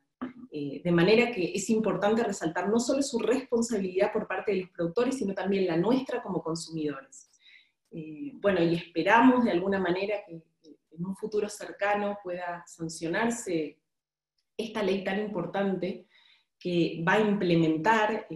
[0.51, 4.69] Eh, de manera que es importante resaltar no solo su responsabilidad por parte de los
[4.71, 7.29] productores, sino también la nuestra como consumidores.
[8.41, 10.43] bueno, y esperamos de alguna manera que
[10.91, 13.79] en un futuro cercano pueda sancionarse
[14.57, 16.07] esta ley tan importante
[16.59, 18.27] que va a implementar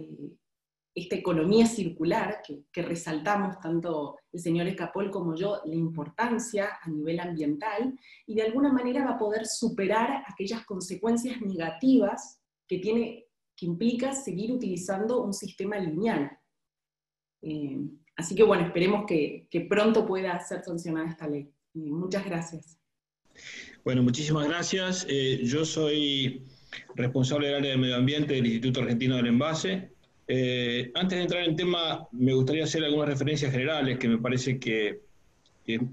[0.94, 7.20] esta economía circular que, resaltamos tanto el señor Escapol como yo, la importancia a nivel
[7.20, 13.66] ambiental, y de alguna manera va a poder superar aquellas consecuencias negativas que, tiene, que
[13.66, 16.30] implica seguir utilizando un sistema lineal.
[17.42, 17.78] Eh,
[18.16, 21.50] así que bueno, esperemos que, pronto pueda ser sancionada esta ley.
[21.74, 22.78] muchas gracias.
[23.84, 25.06] Bueno, muchísimas gracias.
[25.08, 26.44] Eh, yo soy
[26.96, 29.97] responsable del área de medio ambiente del Instituto Argentino del Envase.
[30.28, 34.58] Eh, antes de entrar en tema, me gustaría hacer algunas referencias generales que me parece
[34.58, 35.00] que,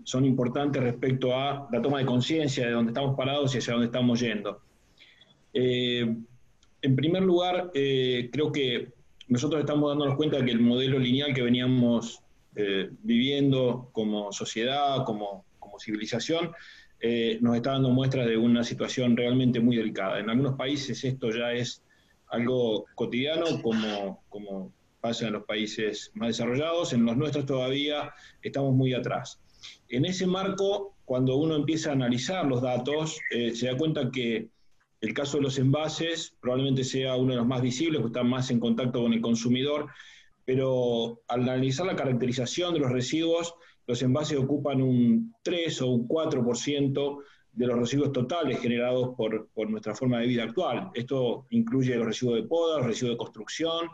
[0.06, 3.88] son importantes respecto a la toma de conciencia de dónde estamos parados y hacia dónde
[3.88, 4.62] estamos yendo.
[5.54, 6.16] Eh,
[6.82, 8.94] en primer lugar, creo que
[9.28, 12.22] nosotros estamos dándonos cuenta que el modelo lineal que veníamos
[13.04, 15.44] viviendo como sociedad, como,
[15.80, 16.52] civilización,
[17.00, 20.20] eh, nos está dando muestras de una situación realmente muy delicada.
[20.20, 21.84] En algunos países esto ya es
[22.36, 28.74] algo cotidiano, como, como pasa en los países más desarrollados, en los nuestros todavía estamos
[28.74, 29.40] muy atrás.
[29.90, 34.50] En ese marco, cuando uno empieza a analizar los datos, eh, se da cuenta que
[35.02, 38.50] el caso de los envases probablemente sea uno de los más visibles, porque está más
[38.50, 39.88] en contacto con el consumidor,
[40.46, 43.54] pero al analizar la caracterización de los residuos,
[43.88, 47.24] los envases ocupan un 3 o un 4%
[47.56, 50.92] de los residuos totales generados por, nuestra forma de vida actual.
[50.94, 53.88] Esto incluye los residuos de poda, los residuos de construcción,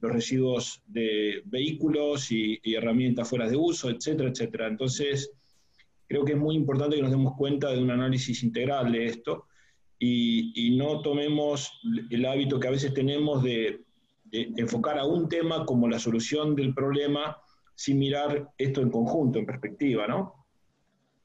[0.00, 4.68] los residuos de vehículos y, herramientas fuera de uso, etcétera, etcétera.
[4.68, 5.32] Entonces,
[6.06, 9.46] creo que es muy importante que nos demos cuenta de un análisis integral de esto
[9.98, 11.80] y, no tomemos
[12.10, 13.80] el hábito que a veces tenemos de,
[14.30, 17.38] enfocar a un tema como la solución del problema
[17.74, 20.34] sin mirar esto en conjunto, en perspectiva, ¿no?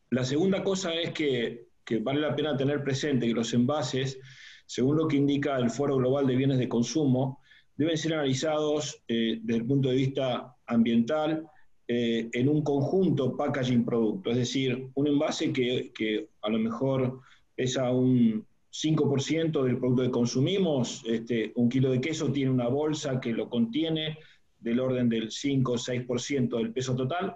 [0.10, 4.20] La segunda cosa es que, que vale la pena tener presente que los envases,
[4.66, 7.40] según lo que indica el Foro Global de Bienes de Consumo,
[7.76, 11.46] deben ser analizados eh, desde el punto de vista ambiental
[11.88, 17.20] eh, en un conjunto packaging producto, es decir, un envase que, que a lo mejor
[17.56, 23.20] pesa un 5% del producto que consumimos, este, un kilo de queso tiene una bolsa
[23.20, 24.18] que lo contiene
[24.60, 27.36] del orden del 5 o 6% del peso total,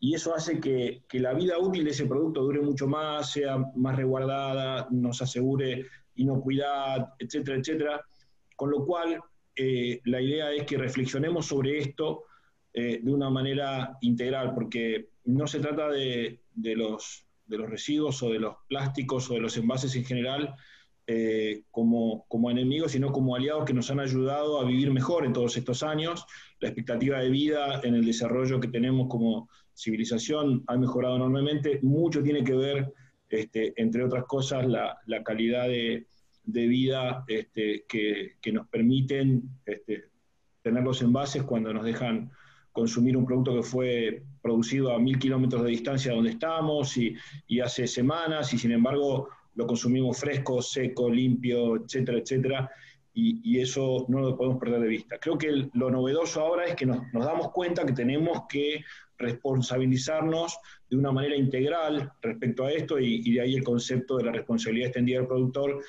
[0.00, 3.58] y eso hace que, que, la vida útil de ese producto dure mucho más, sea
[3.74, 8.00] más resguardada, nos asegure inocuidad, etcétera, etcétera.
[8.54, 9.20] Con lo cual,
[9.56, 12.24] eh, la idea es que reflexionemos sobre esto
[12.72, 18.30] eh, de una manera integral, porque no se trata de, los, de, los, residuos o
[18.30, 20.54] de los plásticos o de los envases en general
[21.08, 25.32] eh, como, como enemigos, sino como aliados que nos han ayudado a vivir mejor en
[25.32, 26.24] todos estos años.
[26.60, 31.78] La expectativa de vida en el desarrollo que tenemos como civilización ha mejorado enormemente.
[31.82, 32.92] Mucho tiene que ver,
[33.28, 36.06] este, entre otras cosas, la, calidad de,
[36.44, 40.04] de vida este, que, nos permiten este,
[40.62, 42.30] tener los envases cuando nos dejan
[42.72, 47.16] consumir un producto que fue producido a mil kilómetros de distancia de donde estamos y,
[47.60, 52.70] hace semanas y sin embargo lo consumimos fresco, seco, limpio, etcétera, etcétera.
[53.12, 55.18] Y, eso no lo podemos perder de vista.
[55.18, 58.84] Creo que lo novedoso ahora es que nos, damos cuenta que tenemos que
[59.18, 60.58] responsabilizarnos
[60.88, 64.88] de una manera integral respecto a esto y, de ahí el concepto de la responsabilidad
[64.88, 65.82] extendida del productor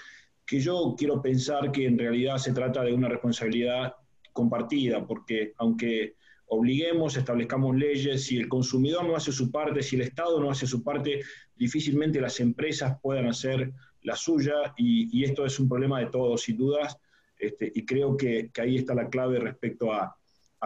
[0.46, 3.94] que yo quiero pensar que en realidad se trata de una responsabilidad
[4.34, 6.16] compartida, porque aunque
[6.48, 10.66] obliguemos, establezcamos leyes, si el consumidor no hace su parte, si el Estado no hace
[10.66, 11.22] su parte,
[11.56, 13.72] difícilmente las empresas puedan hacer
[14.02, 16.98] la suya y, esto es un problema de todos, sin dudas,
[17.38, 20.16] este, y creo que, ahí está la clave respecto a,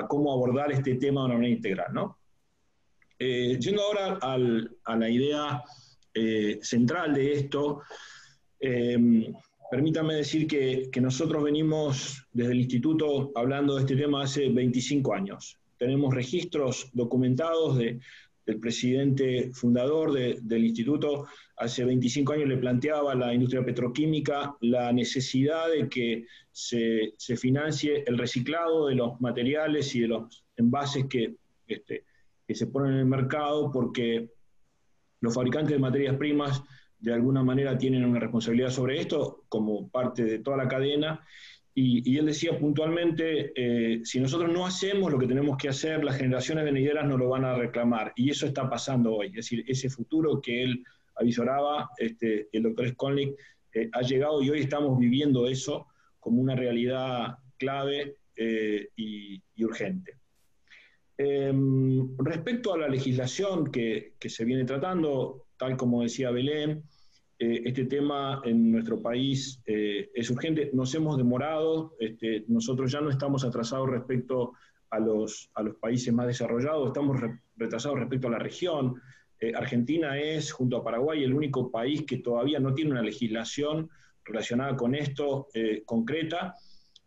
[0.07, 1.93] cómo abordar este tema de una manera integral.
[1.93, 2.17] ¿no?
[3.25, 5.63] Eh, yendo ahora a la idea
[6.13, 7.83] eh, central de esto,
[8.59, 9.31] eh,
[9.71, 15.57] Permítame decir que, nosotros venimos desde el instituto hablando de este tema hace 25 años.
[15.79, 21.25] Tenemos registros documentados del presidente fundador del instituto.
[21.57, 28.03] Hace 25 años le planteaba a la industria petroquímica la necesidad de que se, financie
[28.05, 31.33] el reciclado de los materiales y de los envases que,
[31.67, 32.03] este,
[32.47, 34.29] que se ponen en el mercado porque
[35.21, 36.61] los fabricantes de materias primas
[36.99, 41.25] de alguna manera tienen una responsabilidad sobre esto como parte de toda la cadena.
[41.75, 46.17] Y, él decía puntualmente, eh, si nosotros no hacemos lo que tenemos que hacer, las
[46.17, 48.13] generaciones venideras no lo van a reclamar.
[48.15, 49.27] Y eso está pasando hoy.
[49.27, 50.83] Es decir, ese futuro que él
[51.15, 53.35] avisoraba, este, el doctor Skolnick,
[53.73, 55.87] eh, ha llegado y hoy estamos viviendo eso
[56.19, 60.13] como una realidad clave eh, y, urgente.
[61.25, 66.83] Em, respecto a la legislación que, se viene tratando, tal como decía Belén,
[67.39, 70.69] eh, este tema en nuestro país eh, es urgente.
[70.73, 74.51] Nos hemos demorado, este, nosotros ya no estamos atrasados respecto
[74.89, 77.21] a los, a los países más desarrollados, estamos
[77.55, 79.01] retrasados respecto a la región.
[79.39, 83.89] Eh, Argentina es, junto a Paraguay, el único país que todavía no tiene una legislación
[84.25, 85.47] relacionada con esto
[85.85, 86.55] concreta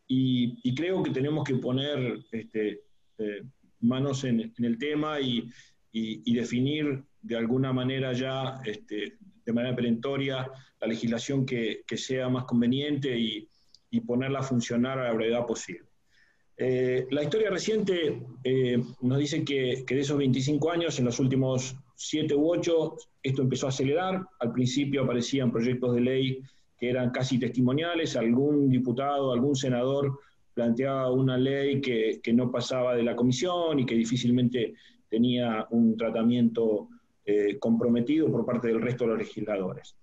[0.07, 2.83] y, creo que tenemos que poner este,
[3.81, 5.51] manos en, el tema y,
[5.93, 10.51] y, definir de alguna manera ya este, de manera perentoria
[10.81, 13.49] la legislación que, sea más conveniente y,
[14.07, 15.89] ponerla a funcionar a la brevedad posible.
[16.59, 21.75] Eh, la historia reciente eh, nos dice que, de esos 25 años, en los últimos
[21.95, 24.23] 7 u 8, esto empezó a acelerar.
[24.39, 26.43] Al principio aparecían proyectos de ley
[26.79, 30.21] que eran casi testimoniales, algún diputado, algún senador
[30.57, 34.73] planteaba una ley que, que no pasaba de la comisión y que difícilmente
[35.11, 36.89] tenía un tratamiento
[37.27, 39.95] eh, comprometido por parte del resto de los legisladores.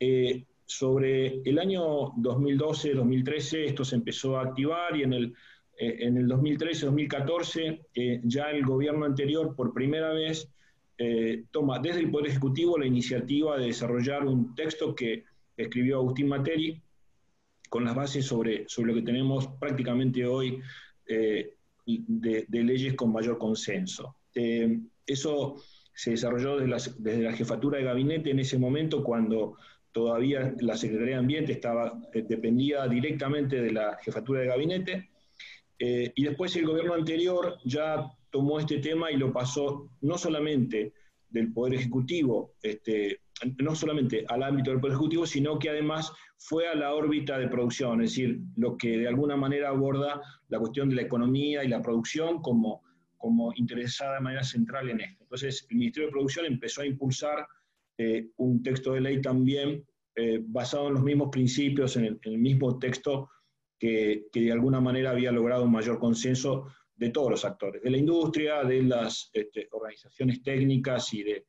[0.00, 5.34] Eh, sobre el año 2012-2013 esto se empezó a activar y en el,
[5.76, 10.48] eh, en el 2013-2014 ya el gobierno anterior por primera vez
[11.52, 15.24] toma desde el Poder Ejecutivo la iniciativa de desarrollar un texto que
[15.56, 16.82] escribió Agustín Materi
[17.68, 20.60] con las bases sobre, sobre lo que tenemos prácticamente hoy
[21.06, 21.54] eh,
[21.86, 24.16] de, leyes con mayor consenso.
[24.34, 25.56] Eh, eso
[25.94, 29.56] se desarrolló desde la, jefatura de gabinete en ese momento cuando
[29.90, 35.08] todavía la Secretaría de Ambiente estaba, dependía directamente de la jefatura de gabinete
[35.78, 40.92] eh, y después el gobierno anterior ya tomó este tema y lo pasó no solamente
[41.30, 43.20] del Poder Ejecutivo, este,
[43.58, 47.48] no solamente al ámbito del Poder Ejecutivo, sino que además fue a la órbita de
[47.48, 51.68] producción, es decir, lo que de alguna manera aborda la cuestión de la economía y
[51.68, 52.82] la producción como,
[53.16, 55.24] como interesada de manera central en esto.
[55.24, 57.46] Entonces, el Ministerio de Producción empezó a impulsar
[57.98, 59.84] eh, un texto de ley también
[60.14, 63.30] eh, basado en los mismos principios, en el, mismo texto
[63.78, 66.66] que, de alguna manera había logrado un mayor consenso
[66.96, 71.44] de todos los actores, de la industria, de las este, organizaciones técnicas y de,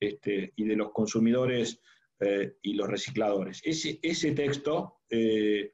[0.00, 1.80] este, y de los consumidores
[2.18, 3.60] eh, y los recicladores.
[3.64, 5.72] Ese, ese texto eh,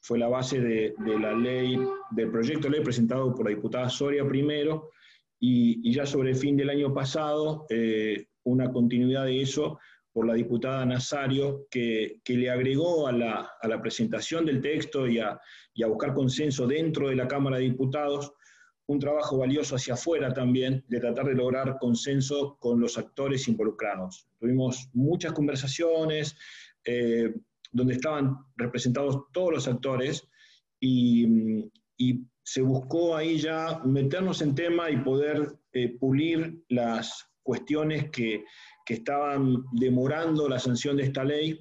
[0.00, 1.78] fue la base de, la ley,
[2.10, 4.90] del proyecto de ley presentado por la diputada Soria primero,
[5.38, 9.80] y, ya sobre el fin del año pasado, eh, una continuidad de eso
[10.12, 15.40] por la diputada Nazario, que, le agregó a la, presentación del texto y a,
[15.88, 18.32] buscar consenso dentro de la Cámara de Diputados
[18.86, 24.26] un trabajo valioso hacia afuera también, de tratar de lograr consenso con los actores involucrados.
[24.38, 26.36] Tuvimos muchas conversaciones
[26.84, 27.32] eh,
[27.70, 30.28] donde estaban representados todos los actores
[30.80, 31.70] y,
[32.44, 38.44] se buscó ahí ya meternos en tema y poder eh, pulir las cuestiones que,
[38.84, 41.60] que estaban demorando la sanción de esta ley,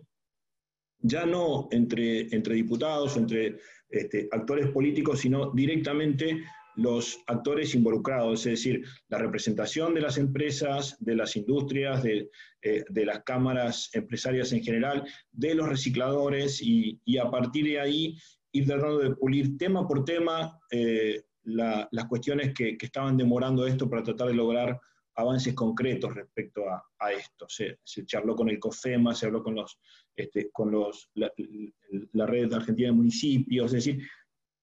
[0.98, 3.60] ya no entre, entre diputados, entre
[3.90, 6.44] este, actores políticos, sino directamente
[6.76, 12.30] los actores involucrados, es decir, la representación de las empresas, de las industrias, de,
[12.62, 18.18] eh, las cámaras empresarias en general, de los recicladores y, a partir de ahí
[18.54, 23.90] ir tratando de pulir tema por tema eh, las cuestiones que, que, estaban demorando esto
[23.90, 24.80] para tratar de lograr
[25.16, 27.48] avances concretos respecto a, esto.
[27.50, 29.80] Se, charló con el COFEMA, se habló con, los,
[30.16, 34.08] este, con los, de argentina de municipios, es decir,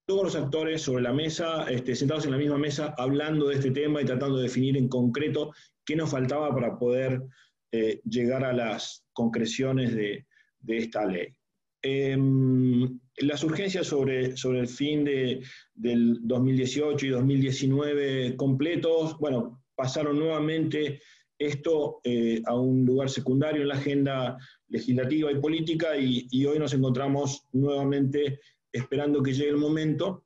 [0.09, 3.69] todos los actores sobre la mesa, este, sentados en la misma mesa, hablando de este
[3.69, 5.53] tema y tratando de definir en concreto
[5.85, 7.21] qué nos faltaba para poder
[7.71, 10.25] eh, llegar a las concreciones de,
[10.67, 11.27] esta ley.
[11.83, 15.43] Em, las urgencias sobre, el fin de,
[15.75, 21.01] del 2018 y 2019 completos, bueno, pasaron nuevamente
[21.37, 24.39] esto eh, a un lugar secundario en la agenda
[24.69, 28.39] legislativa y política y, hoy nos encontramos nuevamente
[28.71, 30.25] esperando que llegue el momento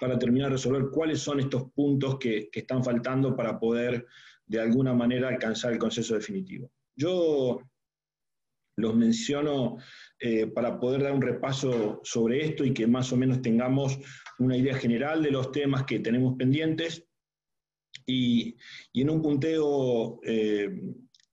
[0.00, 4.06] para terminar de resolver cuáles son estos puntos que, están faltando para poder
[4.46, 6.70] de alguna manera alcanzar el consenso definitivo.
[6.96, 7.60] Yo
[8.76, 9.78] los menciono
[10.20, 13.98] eh, para poder dar un repaso sobre esto y que más o menos tengamos
[14.38, 17.04] una idea general de los temas que tenemos pendientes
[18.06, 18.56] y,
[18.94, 20.70] en un punteo, eh,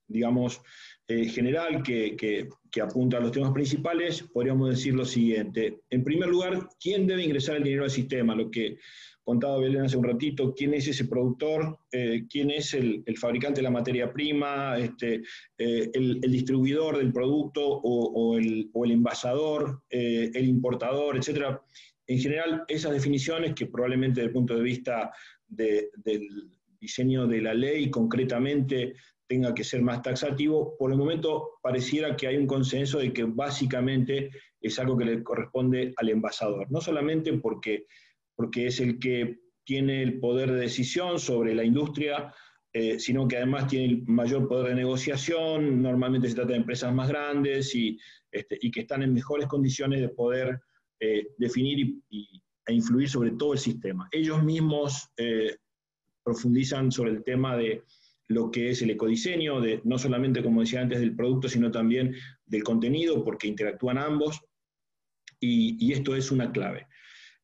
[0.06, 0.60] digamos,
[1.08, 2.48] eh, general que,
[2.82, 5.80] apunta a los temas principales, podríamos decir lo siguiente.
[5.88, 8.34] En primer lugar, ¿quién debe ingresar el dinero al sistema?
[8.34, 8.76] Lo que
[9.22, 13.62] contaba Belén hace un ratito, quién es ese productor, eh, quién es el, fabricante de
[13.62, 15.22] la materia prima, este,
[15.56, 21.56] el, distribuidor del producto o, el, o el, envasador, el importador, etc.
[22.06, 25.12] En general, esas definiciones que probablemente desde el punto de vista
[25.48, 28.94] del diseño de la ley concretamente
[29.28, 33.24] tenga que ser más taxativo, por el momento pareciera que hay un consenso de que
[33.24, 37.86] básicamente es algo que le corresponde al envasador, no solamente porque,
[38.34, 42.32] porque es el que tiene el poder de decisión sobre la industria,
[42.72, 46.94] eh, sino que además tiene el mayor poder de negociación, normalmente se trata de empresas
[46.94, 47.98] más grandes y,
[48.30, 50.60] este, que están en mejores condiciones de poder
[51.00, 51.94] eh, definir
[52.66, 54.08] e influir sobre todo el sistema.
[54.12, 55.56] Ellos mismos eh,
[56.22, 57.82] profundizan sobre el tema de
[58.28, 62.14] lo que es el ecodiseño, de, no solamente, como decía antes, del producto, sino también
[62.44, 64.40] del contenido, porque interactúan ambos,
[65.38, 66.86] y, esto es una clave.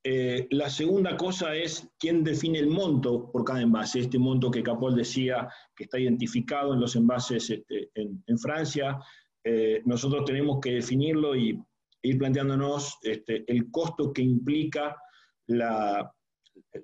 [0.04, 4.62] Eh, la segunda cosa es quién define el monto por cada envase, este monto que
[4.62, 8.98] Capol decía que está identificado en los envases este, en, Francia.
[9.44, 11.56] Eh, nosotros tenemos que definirlo y
[12.02, 14.96] ir planteándonos este, el costo que implica
[15.46, 16.12] la,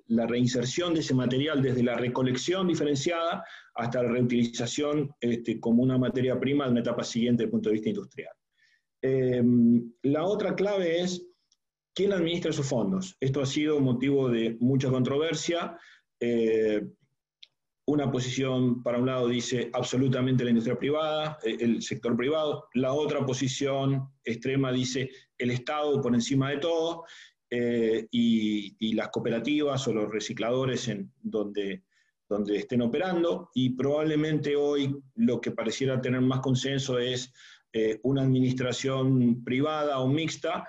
[0.07, 3.43] la reinserción de ese material desde la recolección diferenciada
[3.75, 7.69] hasta la reutilización este, como una materia prima de una etapa siguiente desde el punto
[7.69, 8.33] de vista industrial.
[9.01, 9.43] Eh,
[10.03, 11.25] la otra clave es
[11.93, 13.15] quién administra esos fondos.
[13.19, 15.77] Esto ha sido motivo de mucha controversia.
[16.19, 16.81] Eh,
[17.85, 22.93] una posición, para un lado, dice absolutamente la industria privada, eh, el sector privado, la
[22.93, 27.05] otra posición extrema dice el Estado por encima de todo,
[27.49, 31.83] eh, y, las cooperativas o los recicladores en donde,
[32.27, 37.33] donde estén operando, y probablemente hoy lo que pareciera tener más consenso es
[37.73, 40.67] eh, una administración privada o mixta,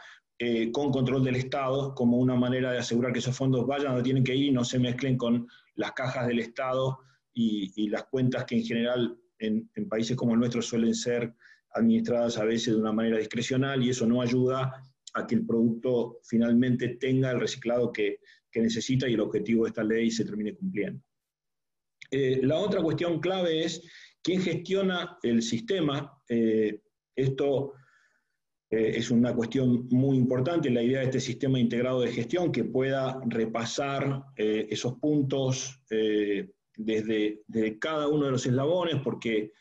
[0.72, 4.24] con control del Estado, como una manera de asegurar que esos fondos vayan donde tienen
[4.24, 6.98] que ir y no se mezclen con las cajas del Estado
[7.32, 11.34] y, las cuentas que en general en, países como el nuestro suelen ser
[11.72, 14.82] administradas a veces de una manera discrecional y eso no ayuda
[15.14, 18.18] a que el producto finalmente tenga el reciclado que,
[18.52, 21.00] necesita y el objetivo de esta ley se termine cumpliendo.
[22.10, 23.80] Eh, la otra cuestión clave es
[24.22, 26.20] quién gestiona el sistema.
[26.28, 26.80] Eh,
[27.14, 27.74] esto
[28.68, 32.64] eh, es una cuestión muy importante, la idea de este sistema integrado de gestión que
[32.64, 35.80] pueda repasar esos puntos
[36.76, 39.52] desde, cada uno de los eslabones, porque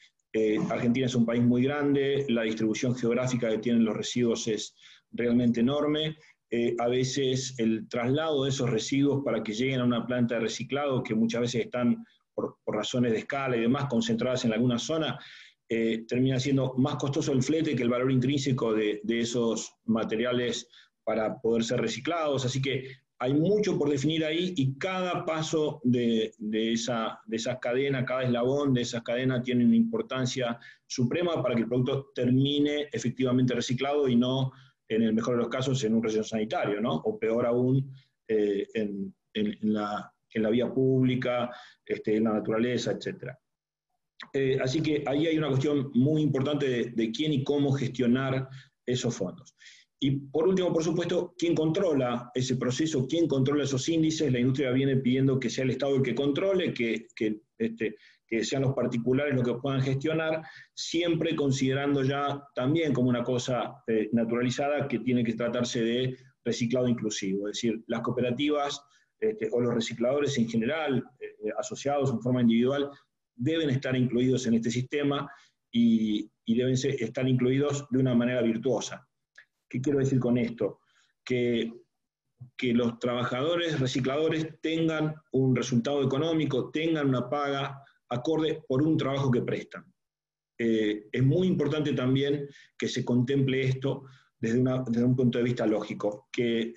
[0.69, 4.75] Argentina es un país muy grande, la distribución geográfica que tienen los residuos es
[5.11, 6.17] realmente enorme.
[6.51, 10.41] Eh, a veces el traslado de esos residuos para que lleguen a una planta de
[10.41, 12.03] reciclado, que muchas veces están
[12.33, 15.19] por, razones de escala y demás concentradas en alguna zona,
[15.67, 20.67] eh, termina siendo más costoso el flete que el valor intrínseco de, de, esos materiales
[21.03, 22.45] para poder ser reciclados.
[22.45, 22.87] Así que
[23.21, 28.73] hay mucho por definir ahí y cada paso de, esa, de esas cadenas, cada eslabón
[28.73, 30.57] de esas cadenas tiene una importancia
[30.87, 34.51] suprema para que el producto termine efectivamente reciclado y no,
[34.89, 36.95] en el mejor de los casos, en un relleno sanitario, ¿no?
[36.95, 37.93] O peor aún,
[38.27, 39.13] eh, en,
[39.61, 40.11] la,
[40.51, 41.51] vía pública,
[41.85, 43.33] este, en la naturaleza, etc.
[44.33, 48.49] Eh, así que ahí hay una cuestión muy importante de quién y cómo gestionar
[48.85, 49.55] esos fondos.
[50.01, 53.05] Y por último, por supuesto, ¿quién controla ese proceso?
[53.07, 54.31] ¿Quién controla esos índices?
[54.31, 57.07] La industria viene pidiendo que sea el Estado el que controle, que,
[57.57, 57.97] este,
[58.29, 63.81] que sean los particulares los que puedan gestionar, siempre considerando ya también como una cosa
[63.87, 67.47] eh, naturalizada que tiene que tratarse de reciclado inclusivo.
[67.47, 68.81] Es decir, las cooperativas
[69.19, 72.89] este, o los recicladores en general, eh, asociados en forma individual,
[73.35, 75.29] deben estar incluidos en este sistema
[75.71, 79.07] y, y deben estar incluidos de una manera virtuosa.
[79.67, 80.79] ¿Qué quiero decir con esto?
[81.23, 81.71] Que,
[82.55, 89.31] que los trabajadores recicladores tengan un resultado económico, tengan una paga acorde por un trabajo
[89.31, 89.85] que prestan.
[90.57, 92.47] Eh, es muy importante también
[92.77, 94.03] que se contemple esto
[94.39, 94.59] desde,
[95.03, 96.73] un punto de vista lógico, que,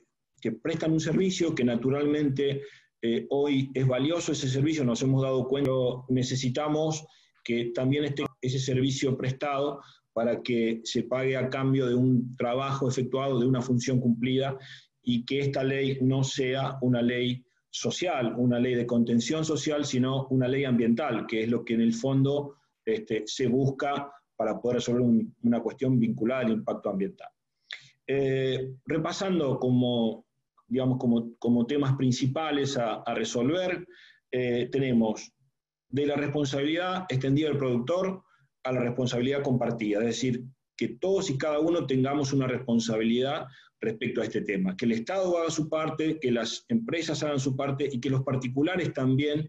[0.61, 2.62] prestan un servicio que naturalmente
[3.01, 5.70] eh, hoy es valioso ese servicio, nos hemos dado cuenta,
[6.09, 7.05] necesitamos
[7.45, 9.80] que también esté ese servicio prestado
[10.12, 14.59] para que se pague a cambio de un trabajo efectuado, de una función cumplida,
[15.03, 20.27] y que esta ley no sea una ley social, una ley de contención social, sino
[20.29, 24.77] una ley ambiental, que es lo que en el fondo este, se busca para poder
[24.77, 25.03] resolver
[25.43, 27.29] una cuestión vinculada al impacto ambiental.
[28.07, 30.27] Eh, repasando como,
[30.66, 30.99] digamos,
[31.39, 33.87] como, temas principales a, resolver,
[34.31, 35.33] eh, tenemos
[35.89, 38.23] de la responsabilidad extendida del productor,
[38.64, 40.45] a la responsabilidad compartida, es decir,
[40.77, 43.47] que todos y cada uno tengamos una responsabilidad
[43.81, 47.57] respecto a este tema, que el Estado haga su parte, que las empresas hagan su
[47.57, 49.49] parte y que los particulares también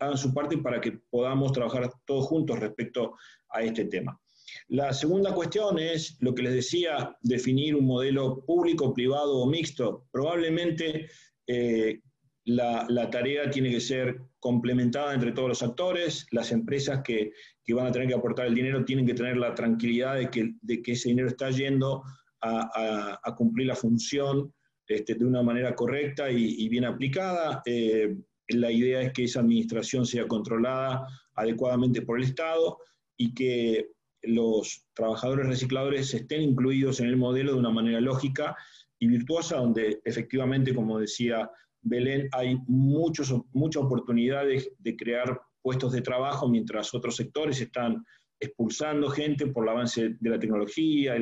[0.00, 3.14] hagan su parte para que podamos trabajar todos juntos respecto
[3.50, 4.20] a este tema.
[4.68, 10.06] La segunda cuestión es lo que les decía, definir un modelo público, privado o mixto.
[10.10, 11.08] Probablemente
[11.46, 12.00] eh,
[12.48, 17.32] la, tarea tiene que ser complementada entre todos los actores, las empresas que,
[17.62, 20.54] que, van a tener que aportar el dinero tienen que tener la tranquilidad de que,
[20.62, 22.02] de que ese dinero está yendo
[22.40, 24.52] a, a, cumplir la función
[24.86, 27.62] este, de una manera correcta y, bien aplicada.
[27.66, 28.16] Eh,
[28.48, 32.78] la idea es que esa administración sea controlada adecuadamente por el Estado
[33.18, 33.90] y que
[34.22, 38.56] los trabajadores recicladores estén incluidos en el modelo de una manera lógica
[38.98, 41.50] y virtuosa, donde efectivamente, como decía
[41.82, 48.04] Belén, hay muchos, muchas oportunidades de crear puestos de trabajo mientras otros sectores están
[48.40, 51.16] expulsando gente por el avance de la tecnología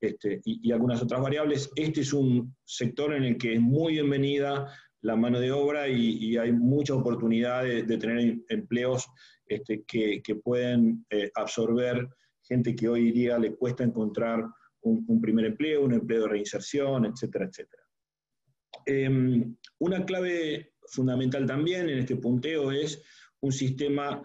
[0.00, 1.70] este, y, algunas otras variables.
[1.74, 4.70] Este es un sector en el que es muy bienvenida
[5.00, 9.06] la mano de obra y, hay mucha oportunidad de, tener empleos
[9.46, 12.08] este, que, pueden eh, absorber
[12.42, 14.44] gente que hoy día le cuesta encontrar
[14.82, 17.84] un, un primer empleo, un empleo de reinserción, etcétera, etcétera.
[18.86, 23.02] Em, una clave fundamental también en este punteo es
[23.40, 24.22] un sistema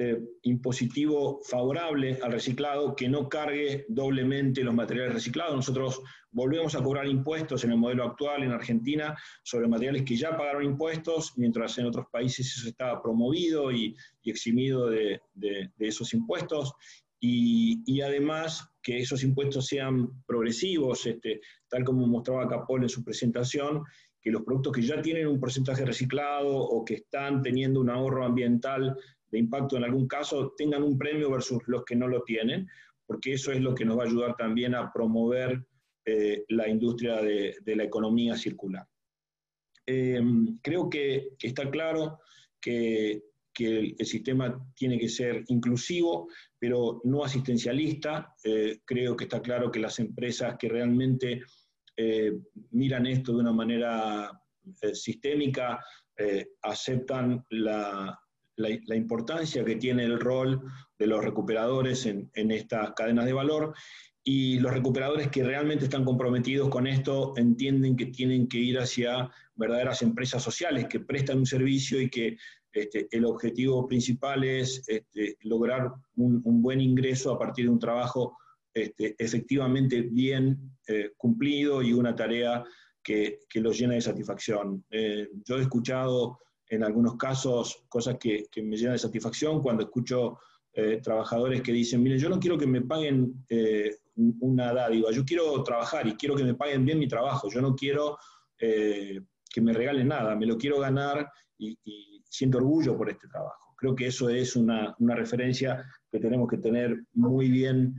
[0.00, 5.56] eh, impositivo favorable al reciclado que no cargue doblemente los materiales reciclados.
[5.56, 10.36] Nosotros volvemos a cobrar impuestos en el modelo actual en Argentina sobre materiales que ya
[10.36, 15.20] pagaron impuestos, mientras en otros países eso está promovido y, eximido de,
[15.78, 16.74] esos impuestos.
[17.18, 23.82] Y, además que esos impuestos sean progresivos, este, tal como mostraba Capol en su presentación,
[24.20, 28.24] que los productos que ya tienen un porcentaje reciclado o que están teniendo un ahorro
[28.24, 28.96] ambiental
[29.30, 32.68] de impacto en algún caso tengan un premio versus los que no lo tienen,
[33.06, 35.64] porque eso es lo que nos va a ayudar también a promover
[36.04, 38.86] eh, la industria de, la economía circular.
[39.86, 40.20] Eh,
[40.62, 42.20] creo que, está claro
[42.60, 43.22] que,
[43.58, 48.34] el, sistema tiene que ser inclusivo, pero no asistencialista.
[48.44, 51.42] Eh, creo que está claro que las empresas que realmente
[52.70, 54.30] miran esto de una manera
[54.92, 55.84] sistémica
[56.62, 58.18] aceptan la,
[58.58, 60.60] la, importancia que tiene el rol
[60.98, 63.74] de los recuperadores en, estas cadenas de valor.
[64.24, 69.30] Y los recuperadores que realmente están comprometidos con esto entienden que tienen que ir hacia
[69.54, 72.36] verdaderas empresas sociales que prestan un servicio y que
[72.72, 78.36] este, el objetivo principal es este, lograr un, buen ingreso a partir de un trabajo
[78.74, 82.64] este, efectivamente bien eh, cumplido y una tarea
[83.02, 84.84] que, los llena de satisfacción.
[84.90, 86.38] Eh, yo he escuchado
[86.68, 90.38] en algunos casos cosas que, me llenan de satisfacción cuando escucho
[90.72, 93.44] eh, trabajadores que dicen, mire, yo no quiero que me paguen
[94.40, 97.74] una dádiva, yo quiero trabajar y quiero que me paguen bien mi trabajo, yo no
[97.74, 98.18] quiero
[98.58, 101.78] que me regalen nada, me lo quiero ganar y,
[102.30, 103.74] siento orgullo por este trabajo.
[103.76, 107.94] Creo que eso es una, una referencia que tenemos que tener muy bien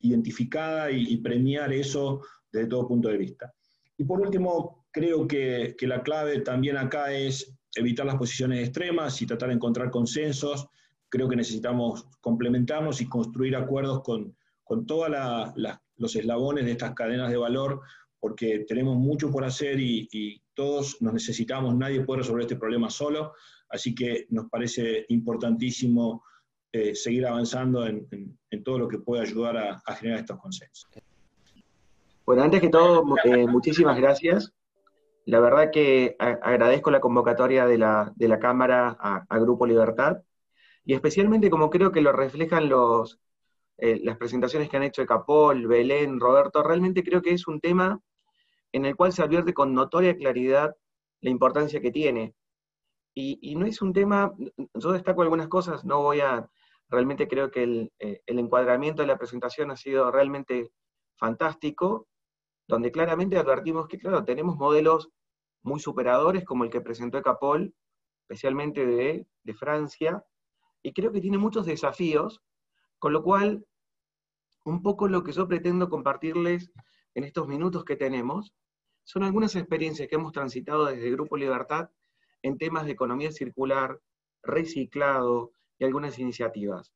[0.00, 3.52] identificada y, premiar eso desde todo punto de vista.
[3.96, 9.26] Y por último, Creo que, la clave también acá es evitar las posiciones extremas y
[9.26, 10.68] tratar de encontrar consensos.
[11.08, 14.36] Creo que necesitamos complementarnos y construir acuerdos con,
[14.86, 15.10] todos
[15.96, 17.80] los eslabones de estas cadenas de valor,
[18.20, 23.32] porque tenemos mucho por hacer y, todos nos necesitamos, nadie puede resolver este problema solo,
[23.70, 26.22] así que nos parece importantísimo
[26.72, 30.88] eh, seguir avanzando en, todo lo que pueda ayudar a, generar estos consensos.
[32.24, 34.52] Bueno, antes que todo, eh, muchísimas gracias
[35.24, 40.22] la verdad que agradezco la convocatoria de la, Cámara a, Grupo Libertad,
[40.84, 43.20] y especialmente como creo que lo reflejan los,
[43.78, 48.00] eh, las presentaciones que han hecho Capol, Belén, Roberto, realmente creo que es un tema
[48.72, 50.74] en el cual se advierte con notoria claridad
[51.20, 52.34] la importancia que tiene.
[53.14, 54.32] Y, no es un tema,
[54.74, 56.48] yo destaco algunas cosas, no voy a,
[56.92, 60.70] realmente creo que el, eh, el encuadramiento de la presentación ha sido realmente
[61.16, 62.06] fantástico,
[62.68, 65.08] donde claramente advertimos que, claro, tenemos modelos
[65.62, 67.74] muy superadores, como el que presentó Ecapol,
[68.20, 70.22] especialmente de, de Francia,
[70.82, 72.42] y creo que tiene muchos desafíos,
[72.98, 73.64] con lo cual,
[74.64, 76.70] un poco lo que yo pretendo compartirles
[77.14, 78.52] en estos minutos que tenemos,
[79.04, 81.88] son algunas experiencias que hemos transitado desde Grupo Libertad
[82.42, 83.98] en temas de economía circular,
[84.42, 85.52] reciclado
[85.82, 86.92] y algunas iniciativas.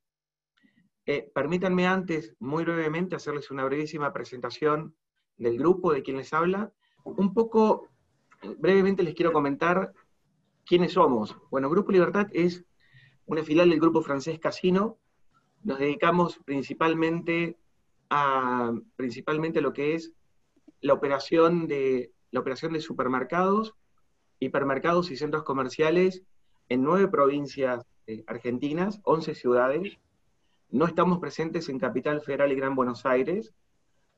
[1.06, 4.94] Eh, permítanme antes, muy brevemente, hacerles una brevísima presentación
[5.36, 6.72] del grupo, de quien les habla.
[7.02, 7.88] Un poco,
[8.58, 9.92] brevemente les quiero comentar
[10.64, 11.36] quiénes somos.
[11.50, 12.64] Bueno, Grupo Libertad es
[13.24, 14.98] una filial del grupo francés Casino.
[15.64, 17.58] Nos dedicamos principalmente
[18.08, 20.12] a, principalmente lo que es
[20.80, 23.74] la operación de, la operación de supermercados,
[24.38, 26.22] hipermercados y centros comerciales
[26.68, 29.98] en nueve provincias eh, argentinas, once ciudades.
[30.70, 33.52] No estamos presentes en Capital Federal y Gran Buenos Aires,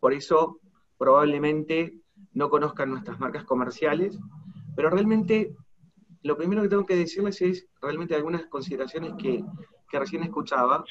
[0.01, 0.61] por eso
[0.96, 1.94] probablemente
[2.32, 4.18] no conozcan nuestras marcas comerciales,
[4.74, 5.55] pero realmente
[6.22, 9.44] lo primero que tengo que decirles es realmente algunas consideraciones que,
[9.90, 10.84] recién escuchaba.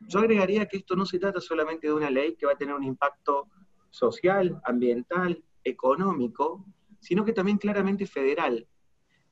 [0.00, 2.74] Yo agregaría que esto no se trata solamente de una ley que va a tener
[2.74, 3.48] un impacto
[3.90, 6.64] social, ambiental, económico,
[6.98, 8.66] sino que también claramente federal.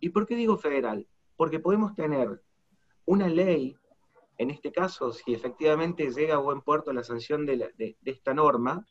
[0.01, 1.07] ¿Y por qué digo federal?
[1.37, 2.43] Porque podemos tener
[3.05, 3.77] una ley,
[4.39, 8.87] en este caso, si efectivamente llega a buen puerto la sanción de, esta norma,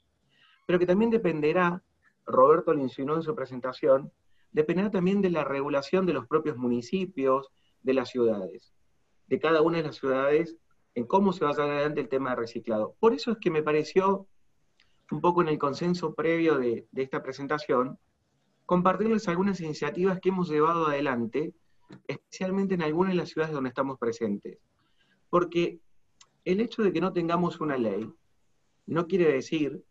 [0.66, 1.84] pero que también dependerá,
[2.26, 4.12] Roberto lo insinuó en su presentación,
[4.52, 7.52] dependerá también de la regulación de los propios municipios,
[7.84, 8.74] de las ciudades,
[9.28, 10.58] de cada una de las ciudades,
[10.96, 12.96] en cómo se va a adelante el tema de reciclado.
[13.00, 14.28] Por eso es que me pareció,
[15.12, 18.00] un poco en el consenso previo de, de esta presentación,
[18.66, 21.54] compartirles algunas iniciativas que hemos llevado adelante,
[22.08, 24.58] especialmente en algunas de las ciudades donde estamos presentes.
[25.30, 25.80] Porque
[26.44, 28.10] el hecho de que no tengamos una ley
[28.86, 29.84] no quiere decir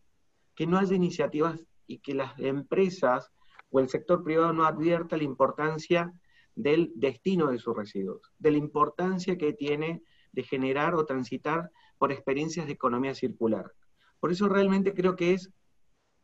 [0.55, 3.31] que no haya iniciativas y que las empresas
[3.71, 6.13] o el sector privado no advierta la importancia
[6.55, 12.13] del destino de sus residuos, de la importancia que tiene de generar o transitar por
[12.13, 13.73] experiencias de economía circular.
[14.21, 15.51] Por eso realmente creo que es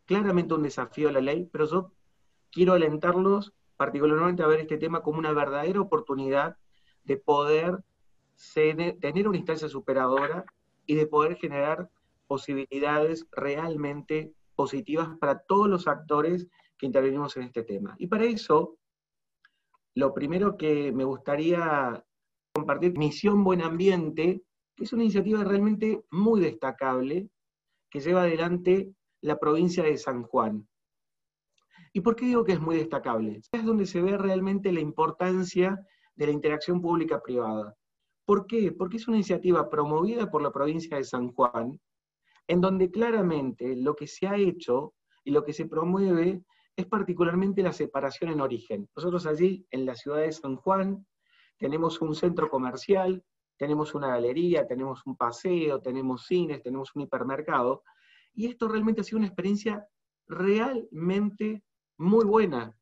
[0.07, 1.93] claramente un desafío a la ley, pero yo
[2.51, 6.59] quiero alentarlos particularmente a ver este tema como una verdadera oportunidad
[7.05, 7.83] de poder
[9.01, 10.45] tener una instancia superadora
[10.85, 11.89] y de poder generar
[12.27, 17.95] posibilidades realmente positivas para todos los actores que intervenimos en este tema.
[17.97, 18.77] Y para eso,
[19.95, 22.05] lo primero que me gustaría
[22.53, 24.43] compartir, Misión Buen Ambiente,
[24.77, 27.31] que es una iniciativa realmente muy destacable
[27.89, 30.69] que lleva adelante la provincia de San Juan.
[31.93, 33.41] ¿Y por qué digo que es muy destacable?
[33.51, 35.79] Es donde se ve realmente la importancia
[36.15, 37.75] de la interacción pública-privada.
[38.25, 38.71] ¿Por qué?
[38.71, 41.81] Porque es una iniciativa promovida por la provincia de San Juan,
[42.47, 46.45] en donde claramente lo que se ha hecho y lo que se promueve
[46.77, 48.89] es particularmente la separación en origen.
[48.95, 51.05] Nosotros allí, en la ciudad de San Juan,
[51.59, 53.25] tenemos un centro comercial,
[53.59, 57.83] tenemos una galería, tenemos un paseo, tenemos cines, tenemos un hipermercado,
[58.33, 59.87] y esto realmente ha sido una experiencia
[60.27, 61.65] realmente
[62.01, 62.75] muy buena,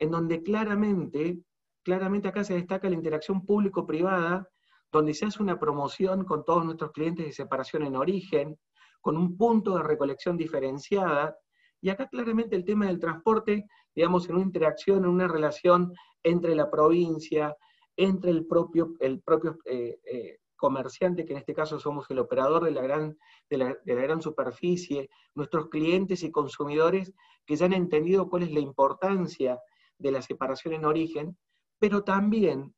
[0.00, 1.38] en donde claramente,
[1.84, 4.48] claramente acá se destaca la interacción público-privada,
[4.90, 8.58] donde se hace una promoción con todos nuestros clientes de separación en origen,
[9.00, 11.36] con un punto de recolección diferenciada,
[11.80, 15.92] y acá claramente el tema del transporte, digamos, en una interacción, en una relación
[16.24, 17.56] entre la provincia,
[17.96, 22.64] entre el propio, el propio eh, eh, comerciante, que en este caso somos el operador
[22.64, 23.18] de la, gran,
[23.50, 27.12] de la, gran superficie, nuestros clientes y consumidores
[27.46, 29.60] que ya han entendido cuál es la importancia
[29.98, 31.36] de la separación en origen,
[31.78, 32.74] pero también,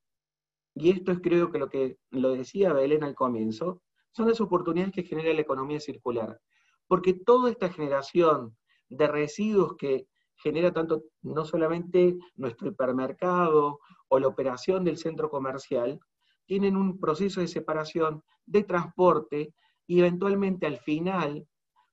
[0.74, 4.94] y esto es creo que lo que lo decía Belén al comienzo, son las oportunidades
[4.94, 6.40] que genera la economía circular.
[6.88, 8.56] Porque toda esta generación
[8.88, 10.06] de residuos que
[10.36, 16.00] genera tanto no solamente nuestro hipermercado o la operación del centro comercial,
[16.46, 19.54] tienen un proceso de separación, de transporte
[19.86, 21.46] y eventualmente al final,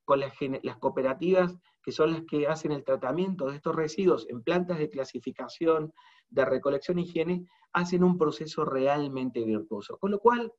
[0.06, 0.34] con las,
[0.80, 5.94] cooperativas que son las que hacen el tratamiento de estos residuos en plantas de clasificación,
[6.30, 9.98] de recolección y higiene, hacen un proceso realmente virtuoso.
[9.98, 10.54] Con lo cual,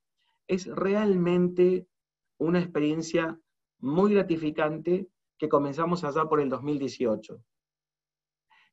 [0.47, 1.87] es realmente
[2.37, 3.39] una experiencia
[3.79, 7.41] muy gratificante que comenzamos allá por el 2018.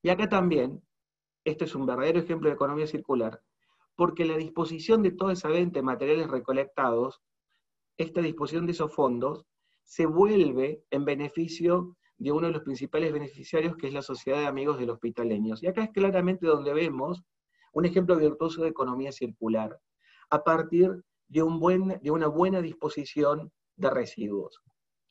[0.02, 0.82] Y acá también,
[1.44, 3.40] este es un verdadero ejemplo de economía circular,
[3.96, 7.20] porque la disposición de toda esa venta de materiales recolectados,
[7.96, 9.44] esta disposición de esos fondos,
[9.84, 14.46] se vuelve en beneficio de uno de los principales beneficiarios, que es la Sociedad de
[14.46, 15.62] Amigos del Hospitaleños.
[15.62, 17.22] Y acá es claramente donde vemos
[17.72, 19.78] un ejemplo virtuoso de economía circular,
[20.30, 21.40] a partir de,
[22.02, 24.62] de una buena disposición de residuos.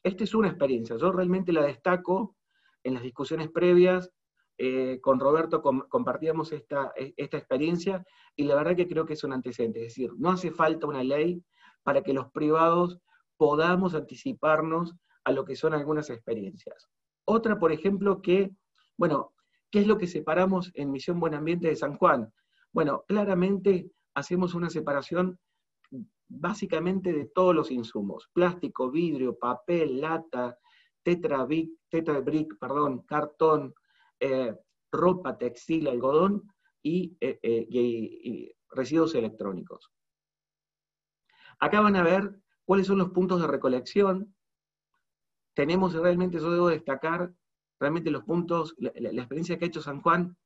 [0.04, 2.36] Esta es una experiencia, yo realmente la destaco
[2.84, 4.12] en las discusiones previas,
[4.58, 9.24] eh, con Roberto compartíamos esta, e, esta experiencia y la verdad que creo que es
[9.24, 11.44] un antecedente, es decir, no hace falta una ley
[11.84, 13.00] para que los privados
[13.38, 16.90] podamos anticiparnos a lo que son algunas experiencias.
[17.26, 18.52] Otra, por ejemplo, que,
[18.98, 19.34] bueno,
[19.72, 22.32] ¿qué es lo que separamos en Misión Buen Ambiente de San Juan?
[22.72, 25.40] Bueno, claramente hacemos una separación
[26.28, 30.58] básicamente de todos los insumos, plástico, vidrio, papel, lata,
[31.04, 33.74] tetra brick, perdón, cartón,
[34.22, 34.56] eh,
[34.92, 36.44] ropa, textil, algodón
[36.84, 39.92] eh, eh, y, residuos electrónicos.
[41.60, 44.34] Acá van a ver cuáles son los puntos de recolección.
[45.54, 47.34] Tenemos realmente, yo debo destacar
[47.80, 50.38] realmente los puntos, la, experiencia que ha hecho San Juan,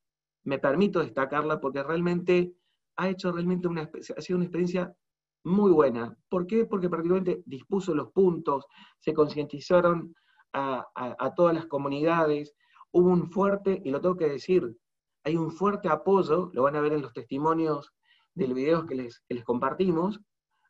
[0.43, 2.55] me permito destacarla porque realmente
[2.95, 4.95] ha hecho realmente una, ha sido una experiencia
[5.43, 6.17] muy buena.
[6.29, 6.65] ¿Por qué?
[6.65, 8.65] Porque prácticamente dispuso los puntos,
[8.99, 10.15] se concientizaron
[10.53, 12.55] a, todas las comunidades,
[12.95, 14.77] hubo un fuerte, y lo tengo que decir,
[15.25, 17.91] hay un fuerte apoyo, lo van a ver en los testimonios
[18.33, 20.21] del video que les, les compartimos,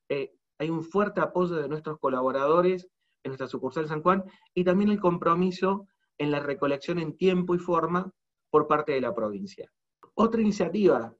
[0.09, 2.87] eh, hay un fuerte apoyo de nuestros colaboradores
[3.23, 4.23] en nuestra sucursal San Juan
[4.55, 8.11] y también el compromiso en la recolección en tiempo y forma
[8.49, 9.71] por parte de la provincia.
[10.15, 11.15] Otra iniciativa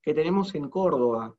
[0.00, 1.36] que tenemos en Córdoba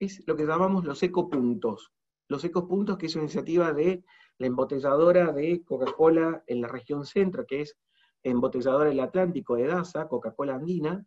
[0.00, 1.92] es lo que llamamos los ecopuntos.
[2.26, 4.02] Los ecopuntos, que es una iniciativa de
[4.38, 7.76] la embotelladora de Coca-Cola en la región centro, que es
[8.22, 11.04] embotelladora del Atlántico de DASA, Coca-Cola Andina,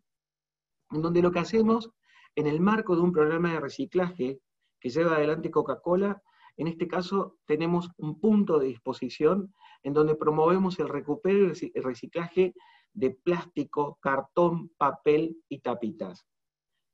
[0.90, 1.90] en donde lo que hacemos,
[2.34, 4.40] en el marco de un programa de reciclaje
[4.80, 6.22] que lleva adelante Coca-Cola,
[6.56, 11.82] en este caso tenemos un punto de disposición en donde promovemos el recupero y el
[11.82, 12.54] reciclaje
[12.92, 16.26] de plástico, cartón, papel y tapitas.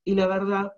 [0.05, 0.73] Y la verdad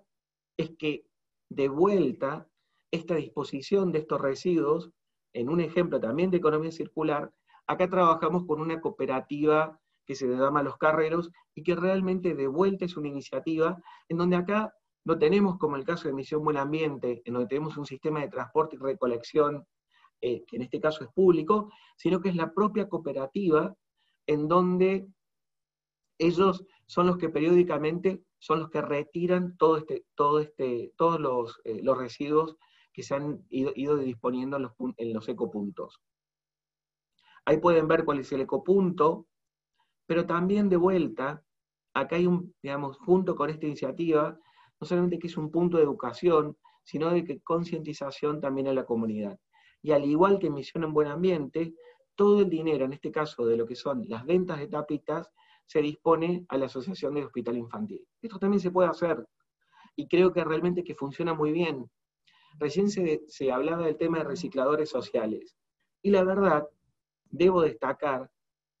[0.57, 1.07] es que
[1.49, 2.47] de vuelta
[2.91, 4.91] esta disposición de estos residuos,
[5.33, 7.33] en un ejemplo también de economía circular,
[7.67, 12.85] acá trabajamos con una cooperativa que se llama Los Carreros, y que realmente de vuelta
[12.85, 17.21] es una iniciativa en donde acá no tenemos como el caso de Misión Buen Ambiente,
[17.25, 19.65] en donde tenemos un sistema de transporte y recolección,
[20.21, 23.75] eh, que en este caso es público, sino que es la propia cooperativa
[24.27, 25.07] en donde
[26.17, 30.05] ellos son los que periódicamente son los que retiran este,
[30.41, 32.57] este, todos los, eh, los residuos
[32.93, 35.99] que se han ido, disponiendo en los, en los ecopuntos.
[37.45, 39.27] Ahí pueden ver cuál es el ecopunto,
[40.05, 41.43] pero también de vuelta,
[41.93, 44.37] acá hay un, digamos, junto con esta iniciativa,
[44.79, 48.85] no solamente que es un punto de educación, sino de que concientización también a la
[48.85, 49.39] comunidad.
[49.81, 51.73] Y al igual que Misión en Buen Ambiente,
[52.15, 55.31] todo el dinero, en este caso de lo que son las ventas de tapitas,
[55.65, 58.07] se dispone a la Asociación de Hospital Infantil.
[58.21, 59.25] Esto también se puede hacer
[59.95, 61.89] y creo que realmente que funciona muy bien.
[62.57, 65.55] Recién se, se hablaba del tema de recicladores sociales
[66.01, 66.67] y la verdad,
[67.37, 68.29] debo destacar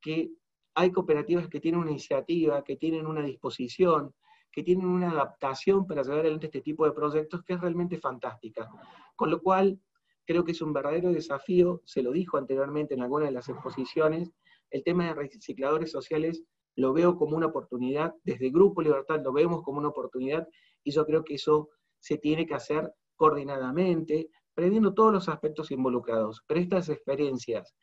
[0.01, 0.31] que
[0.75, 4.13] hay cooperativas que tienen una iniciativa, que tienen una disposición,
[4.51, 8.69] que tienen una adaptación para llevar adelante este tipo de proyectos que es realmente fantástica.
[9.15, 9.79] Con lo cual,
[10.25, 14.31] creo que es un verdadero desafío, se lo dijo anteriormente en alguna de las exposiciones,
[14.69, 16.43] el tema de recicladores sociales
[16.75, 20.47] lo veo como una oportunidad, desde Grupo Libertad lo vemos como una oportunidad
[20.83, 26.43] y yo creo que eso se tiene que hacer coordinadamente, previendo todos los aspectos involucrados.
[26.47, 27.75] Pero estas experiencias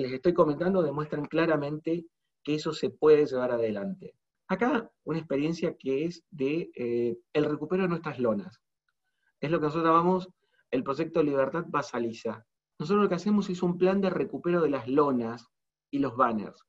[0.00, 2.06] les estoy comentando demuestran claramente
[2.42, 4.14] que eso se puede llevar adelante.
[4.48, 8.60] Acá una experiencia que es de eh, el recupero de nuestras lonas.
[9.40, 10.28] Es lo que nosotros llamamos
[10.70, 12.44] el proyecto Libertad Basaliza.
[12.78, 15.46] Nosotros lo que hacemos es un plan de recupero de las lonas
[15.90, 16.64] y los banners.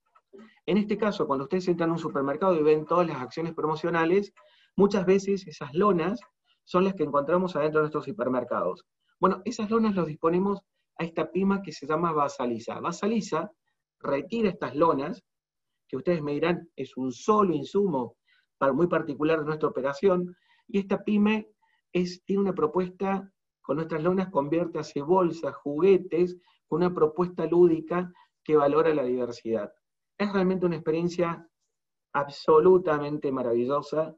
[0.65, 4.33] En este caso, cuando ustedes entran a un supermercado y ven todas las acciones promocionales,
[4.75, 6.19] muchas veces esas lonas
[6.63, 8.85] son las que encontramos adentro de nuestros supermercados.
[9.19, 10.61] Bueno, esas lonas las disponemos
[10.99, 12.79] a esta pima que se llama Basaliza.
[12.79, 13.49] Basaliza
[13.99, 15.23] retira estas lonas,
[15.87, 18.17] que ustedes me dirán es un solo insumo
[18.73, 20.35] muy particular de nuestra operación,
[20.67, 21.49] y esta pyme
[21.91, 23.31] tiene una propuesta
[23.61, 26.37] con nuestras lonas, convierte hacia bolsas, juguetes,
[26.67, 28.11] con una propuesta lúdica
[28.43, 29.71] que valora la diversidad.
[30.17, 31.47] Es realmente una experiencia
[32.13, 34.15] absolutamente maravillosa,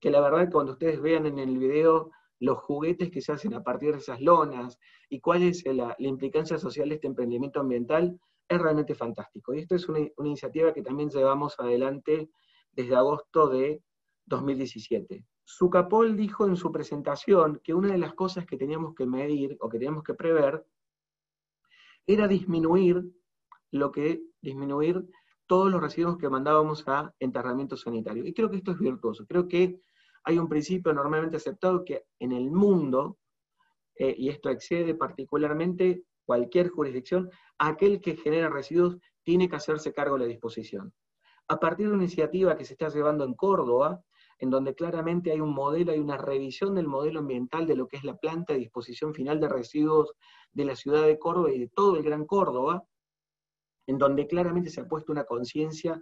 [0.00, 3.62] que la verdad cuando ustedes vean en el video los juguetes que se hacen a
[3.62, 4.78] partir de esas lonas
[5.08, 8.18] y cuál es la, implicancia social de este emprendimiento ambiental,
[8.48, 9.54] es realmente fantástico.
[9.54, 12.30] Y esto es una, una, iniciativa que también llevamos adelante
[12.72, 13.82] desde agosto de
[14.26, 15.24] 2017.
[15.44, 19.68] Sucapol dijo en su presentación que una de las cosas que teníamos que medir o
[19.68, 20.66] que teníamos que prever
[22.06, 23.04] era disminuir
[23.70, 25.08] lo que disminuir
[25.46, 28.26] todos los residuos que mandábamos a enterramiento sanitario.
[28.26, 29.26] Y creo que esto es virtuoso.
[29.26, 29.80] Creo que
[30.26, 33.16] hay un principio normalmente aceptado que en el mundo,
[33.94, 40.16] eh, y esto excede particularmente cualquier jurisdicción, aquel que genera residuos tiene que hacerse cargo
[40.16, 40.92] de la disposición.
[41.46, 44.02] A partir de una iniciativa que se está llevando en Córdoba,
[44.40, 47.96] en donde claramente hay un modelo, hay una revisión del modelo ambiental de lo que
[47.96, 50.12] es la planta de disposición final de residuos
[50.52, 52.84] de la ciudad de Córdoba y de todo el Gran Córdoba,
[53.86, 56.00] en donde claramente se ha puesto una conciencia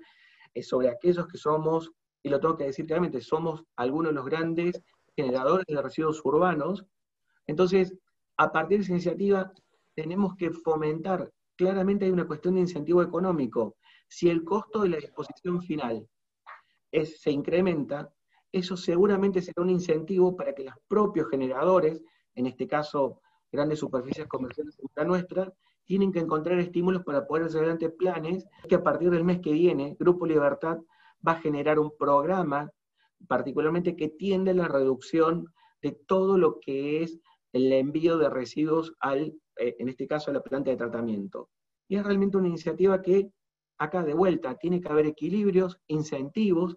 [0.54, 1.92] eh, sobre aquellos que somos,
[2.24, 4.82] y lo tengo que decir claramente, somos algunos de los grandes
[5.14, 6.84] generadores de residuos urbanos.
[7.46, 7.94] Entonces,
[8.38, 9.52] a partir de esa iniciativa,
[9.94, 13.76] tenemos que fomentar, claramente hay una cuestión de incentivo económico.
[14.08, 16.08] Si el costo de la disposición final
[16.90, 18.12] se incrementa,
[18.50, 22.00] eso seguramente será un incentivo para que los propios generadores,
[22.34, 23.20] en este caso
[23.52, 25.52] grandes superficies comerciales como la nuestra,
[25.84, 29.52] tienen que encontrar estímulos para poder hacer adelante planes que a partir del mes que
[29.52, 30.78] viene, Grupo Libertad
[31.26, 32.70] va a generar un programa
[33.28, 35.52] particularmente que tiende a la reducción
[35.82, 37.18] de todo lo que es
[37.52, 41.50] el envío de residuos al, eh, en este caso, a la planta de tratamiento.
[41.88, 43.30] Y es realmente una iniciativa que,
[43.78, 46.76] acá de vuelta, tiene que haber equilibrios, incentivos,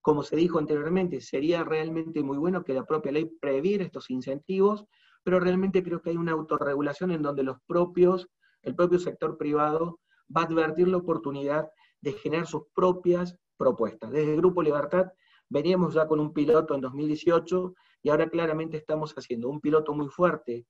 [0.00, 4.84] como se dijo anteriormente, sería realmente muy bueno que la propia ley previera estos incentivos,
[5.24, 8.28] pero realmente creo que hay una autorregulación en donde los propios,
[8.62, 9.98] el propio sector privado
[10.34, 11.68] va a advertir la oportunidad
[12.00, 14.10] de generar sus propias propuestas.
[14.10, 15.12] Desde el Grupo Libertad
[15.48, 20.08] veníamos ya con un piloto en 2018 y ahora claramente estamos haciendo un piloto muy
[20.08, 20.66] fuerte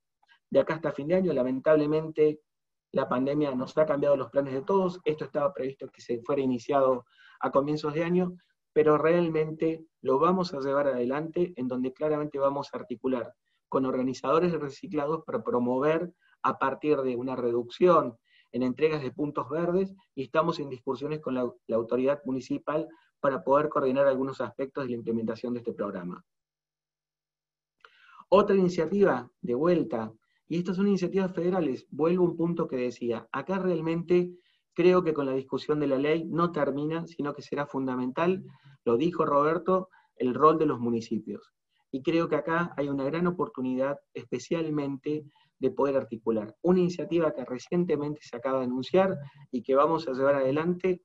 [0.51, 1.33] de acá hasta fin de año.
[1.33, 2.41] Lamentablemente
[2.93, 5.01] la pandemia nos ha cambiado los planes de todos.
[5.05, 7.05] Esto estaba previsto que se fuera iniciado
[7.41, 8.37] a comienzos de año,
[8.73, 13.35] pero realmente lo vamos a llevar adelante en donde claramente vamos a articular
[13.69, 16.13] con organizadores reciclados para promover
[16.43, 18.17] a partir de una reducción
[18.57, 22.89] en entregas de puntos verdes y estamos en discusiones con la, autoridad municipal
[23.21, 26.25] para poder coordinar algunos aspectos de la implementación de este programa.
[28.31, 30.11] Otra iniciativa de vuelta,
[30.49, 34.33] y estas son iniciativas federales, vuelvo a un punto que decía, acá realmente
[34.73, 38.43] creo que con la discusión de la ley no termina, sino que será fundamental,
[38.87, 41.53] lo dijo Roberto, el rol de los municipios.
[41.91, 45.27] Y creo que acá hay una gran oportunidad, especialmente
[45.59, 49.17] de poder articular una iniciativa que recientemente se acaba de anunciar
[49.51, 51.03] y que vamos a llevar adelante,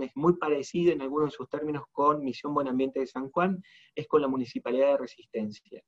[0.00, 3.62] es muy parecida en algunos de sus términos con Misión Buen Ambiente de San Juan,
[3.94, 5.82] es con la Municipalidad de Resistencia,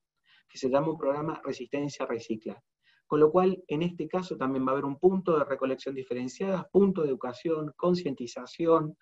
[0.48, 2.62] que se llama un programa Resistencia Recicla.
[3.06, 6.68] Con lo cual, en este caso también va a haber un punto de recolección diferenciada,
[6.70, 8.96] punto de educación, concientización,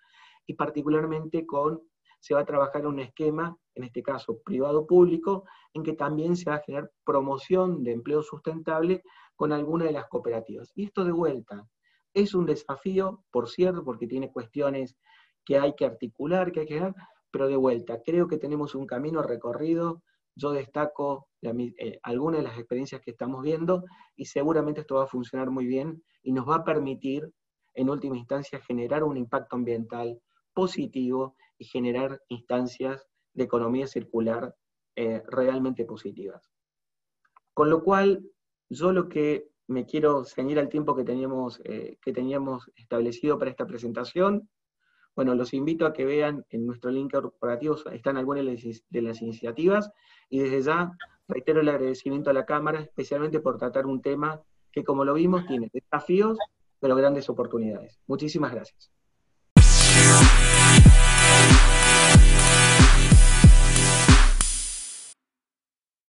[0.45, 1.81] y particularmente con,
[2.19, 6.57] se va a trabajar un esquema, en este caso privado-público, en que también se va
[6.57, 9.03] a generar promoción de empleo sustentable
[9.35, 10.71] con alguna de las cooperativas.
[10.75, 11.67] Y esto de vuelta,
[12.13, 14.97] es un desafío, por cierto, porque tiene cuestiones
[15.43, 16.95] que hay que articular, que hay que dar,
[17.29, 20.01] pero de vuelta, creo que tenemos un camino recorrido.
[20.35, 23.83] Yo destaco eh, algunas de las experiencias que estamos viendo
[24.15, 27.29] y seguramente esto va a funcionar muy bien y nos va a permitir,
[27.73, 30.19] en última instancia, generar un impacto ambiental
[30.53, 33.05] positivo y generar instancias
[33.35, 34.55] de economía circular
[34.95, 36.49] eh, realmente positivas.
[37.53, 38.25] Con lo cual,
[38.69, 43.51] yo lo que me quiero ceñir al tiempo que teníamos, eh, que teníamos establecido para
[43.51, 44.49] esta presentación.
[45.15, 49.91] Bueno, los invito a que vean en nuestro link corporativo, están algunas de las iniciativas,
[50.29, 50.91] y desde ya
[51.27, 55.47] reitero el agradecimiento a la Cámara, especialmente por tratar un tema que, como lo vimos,
[55.47, 56.37] tiene desafíos,
[56.79, 57.99] pero grandes oportunidades.
[58.07, 58.94] Muchísimas gracias.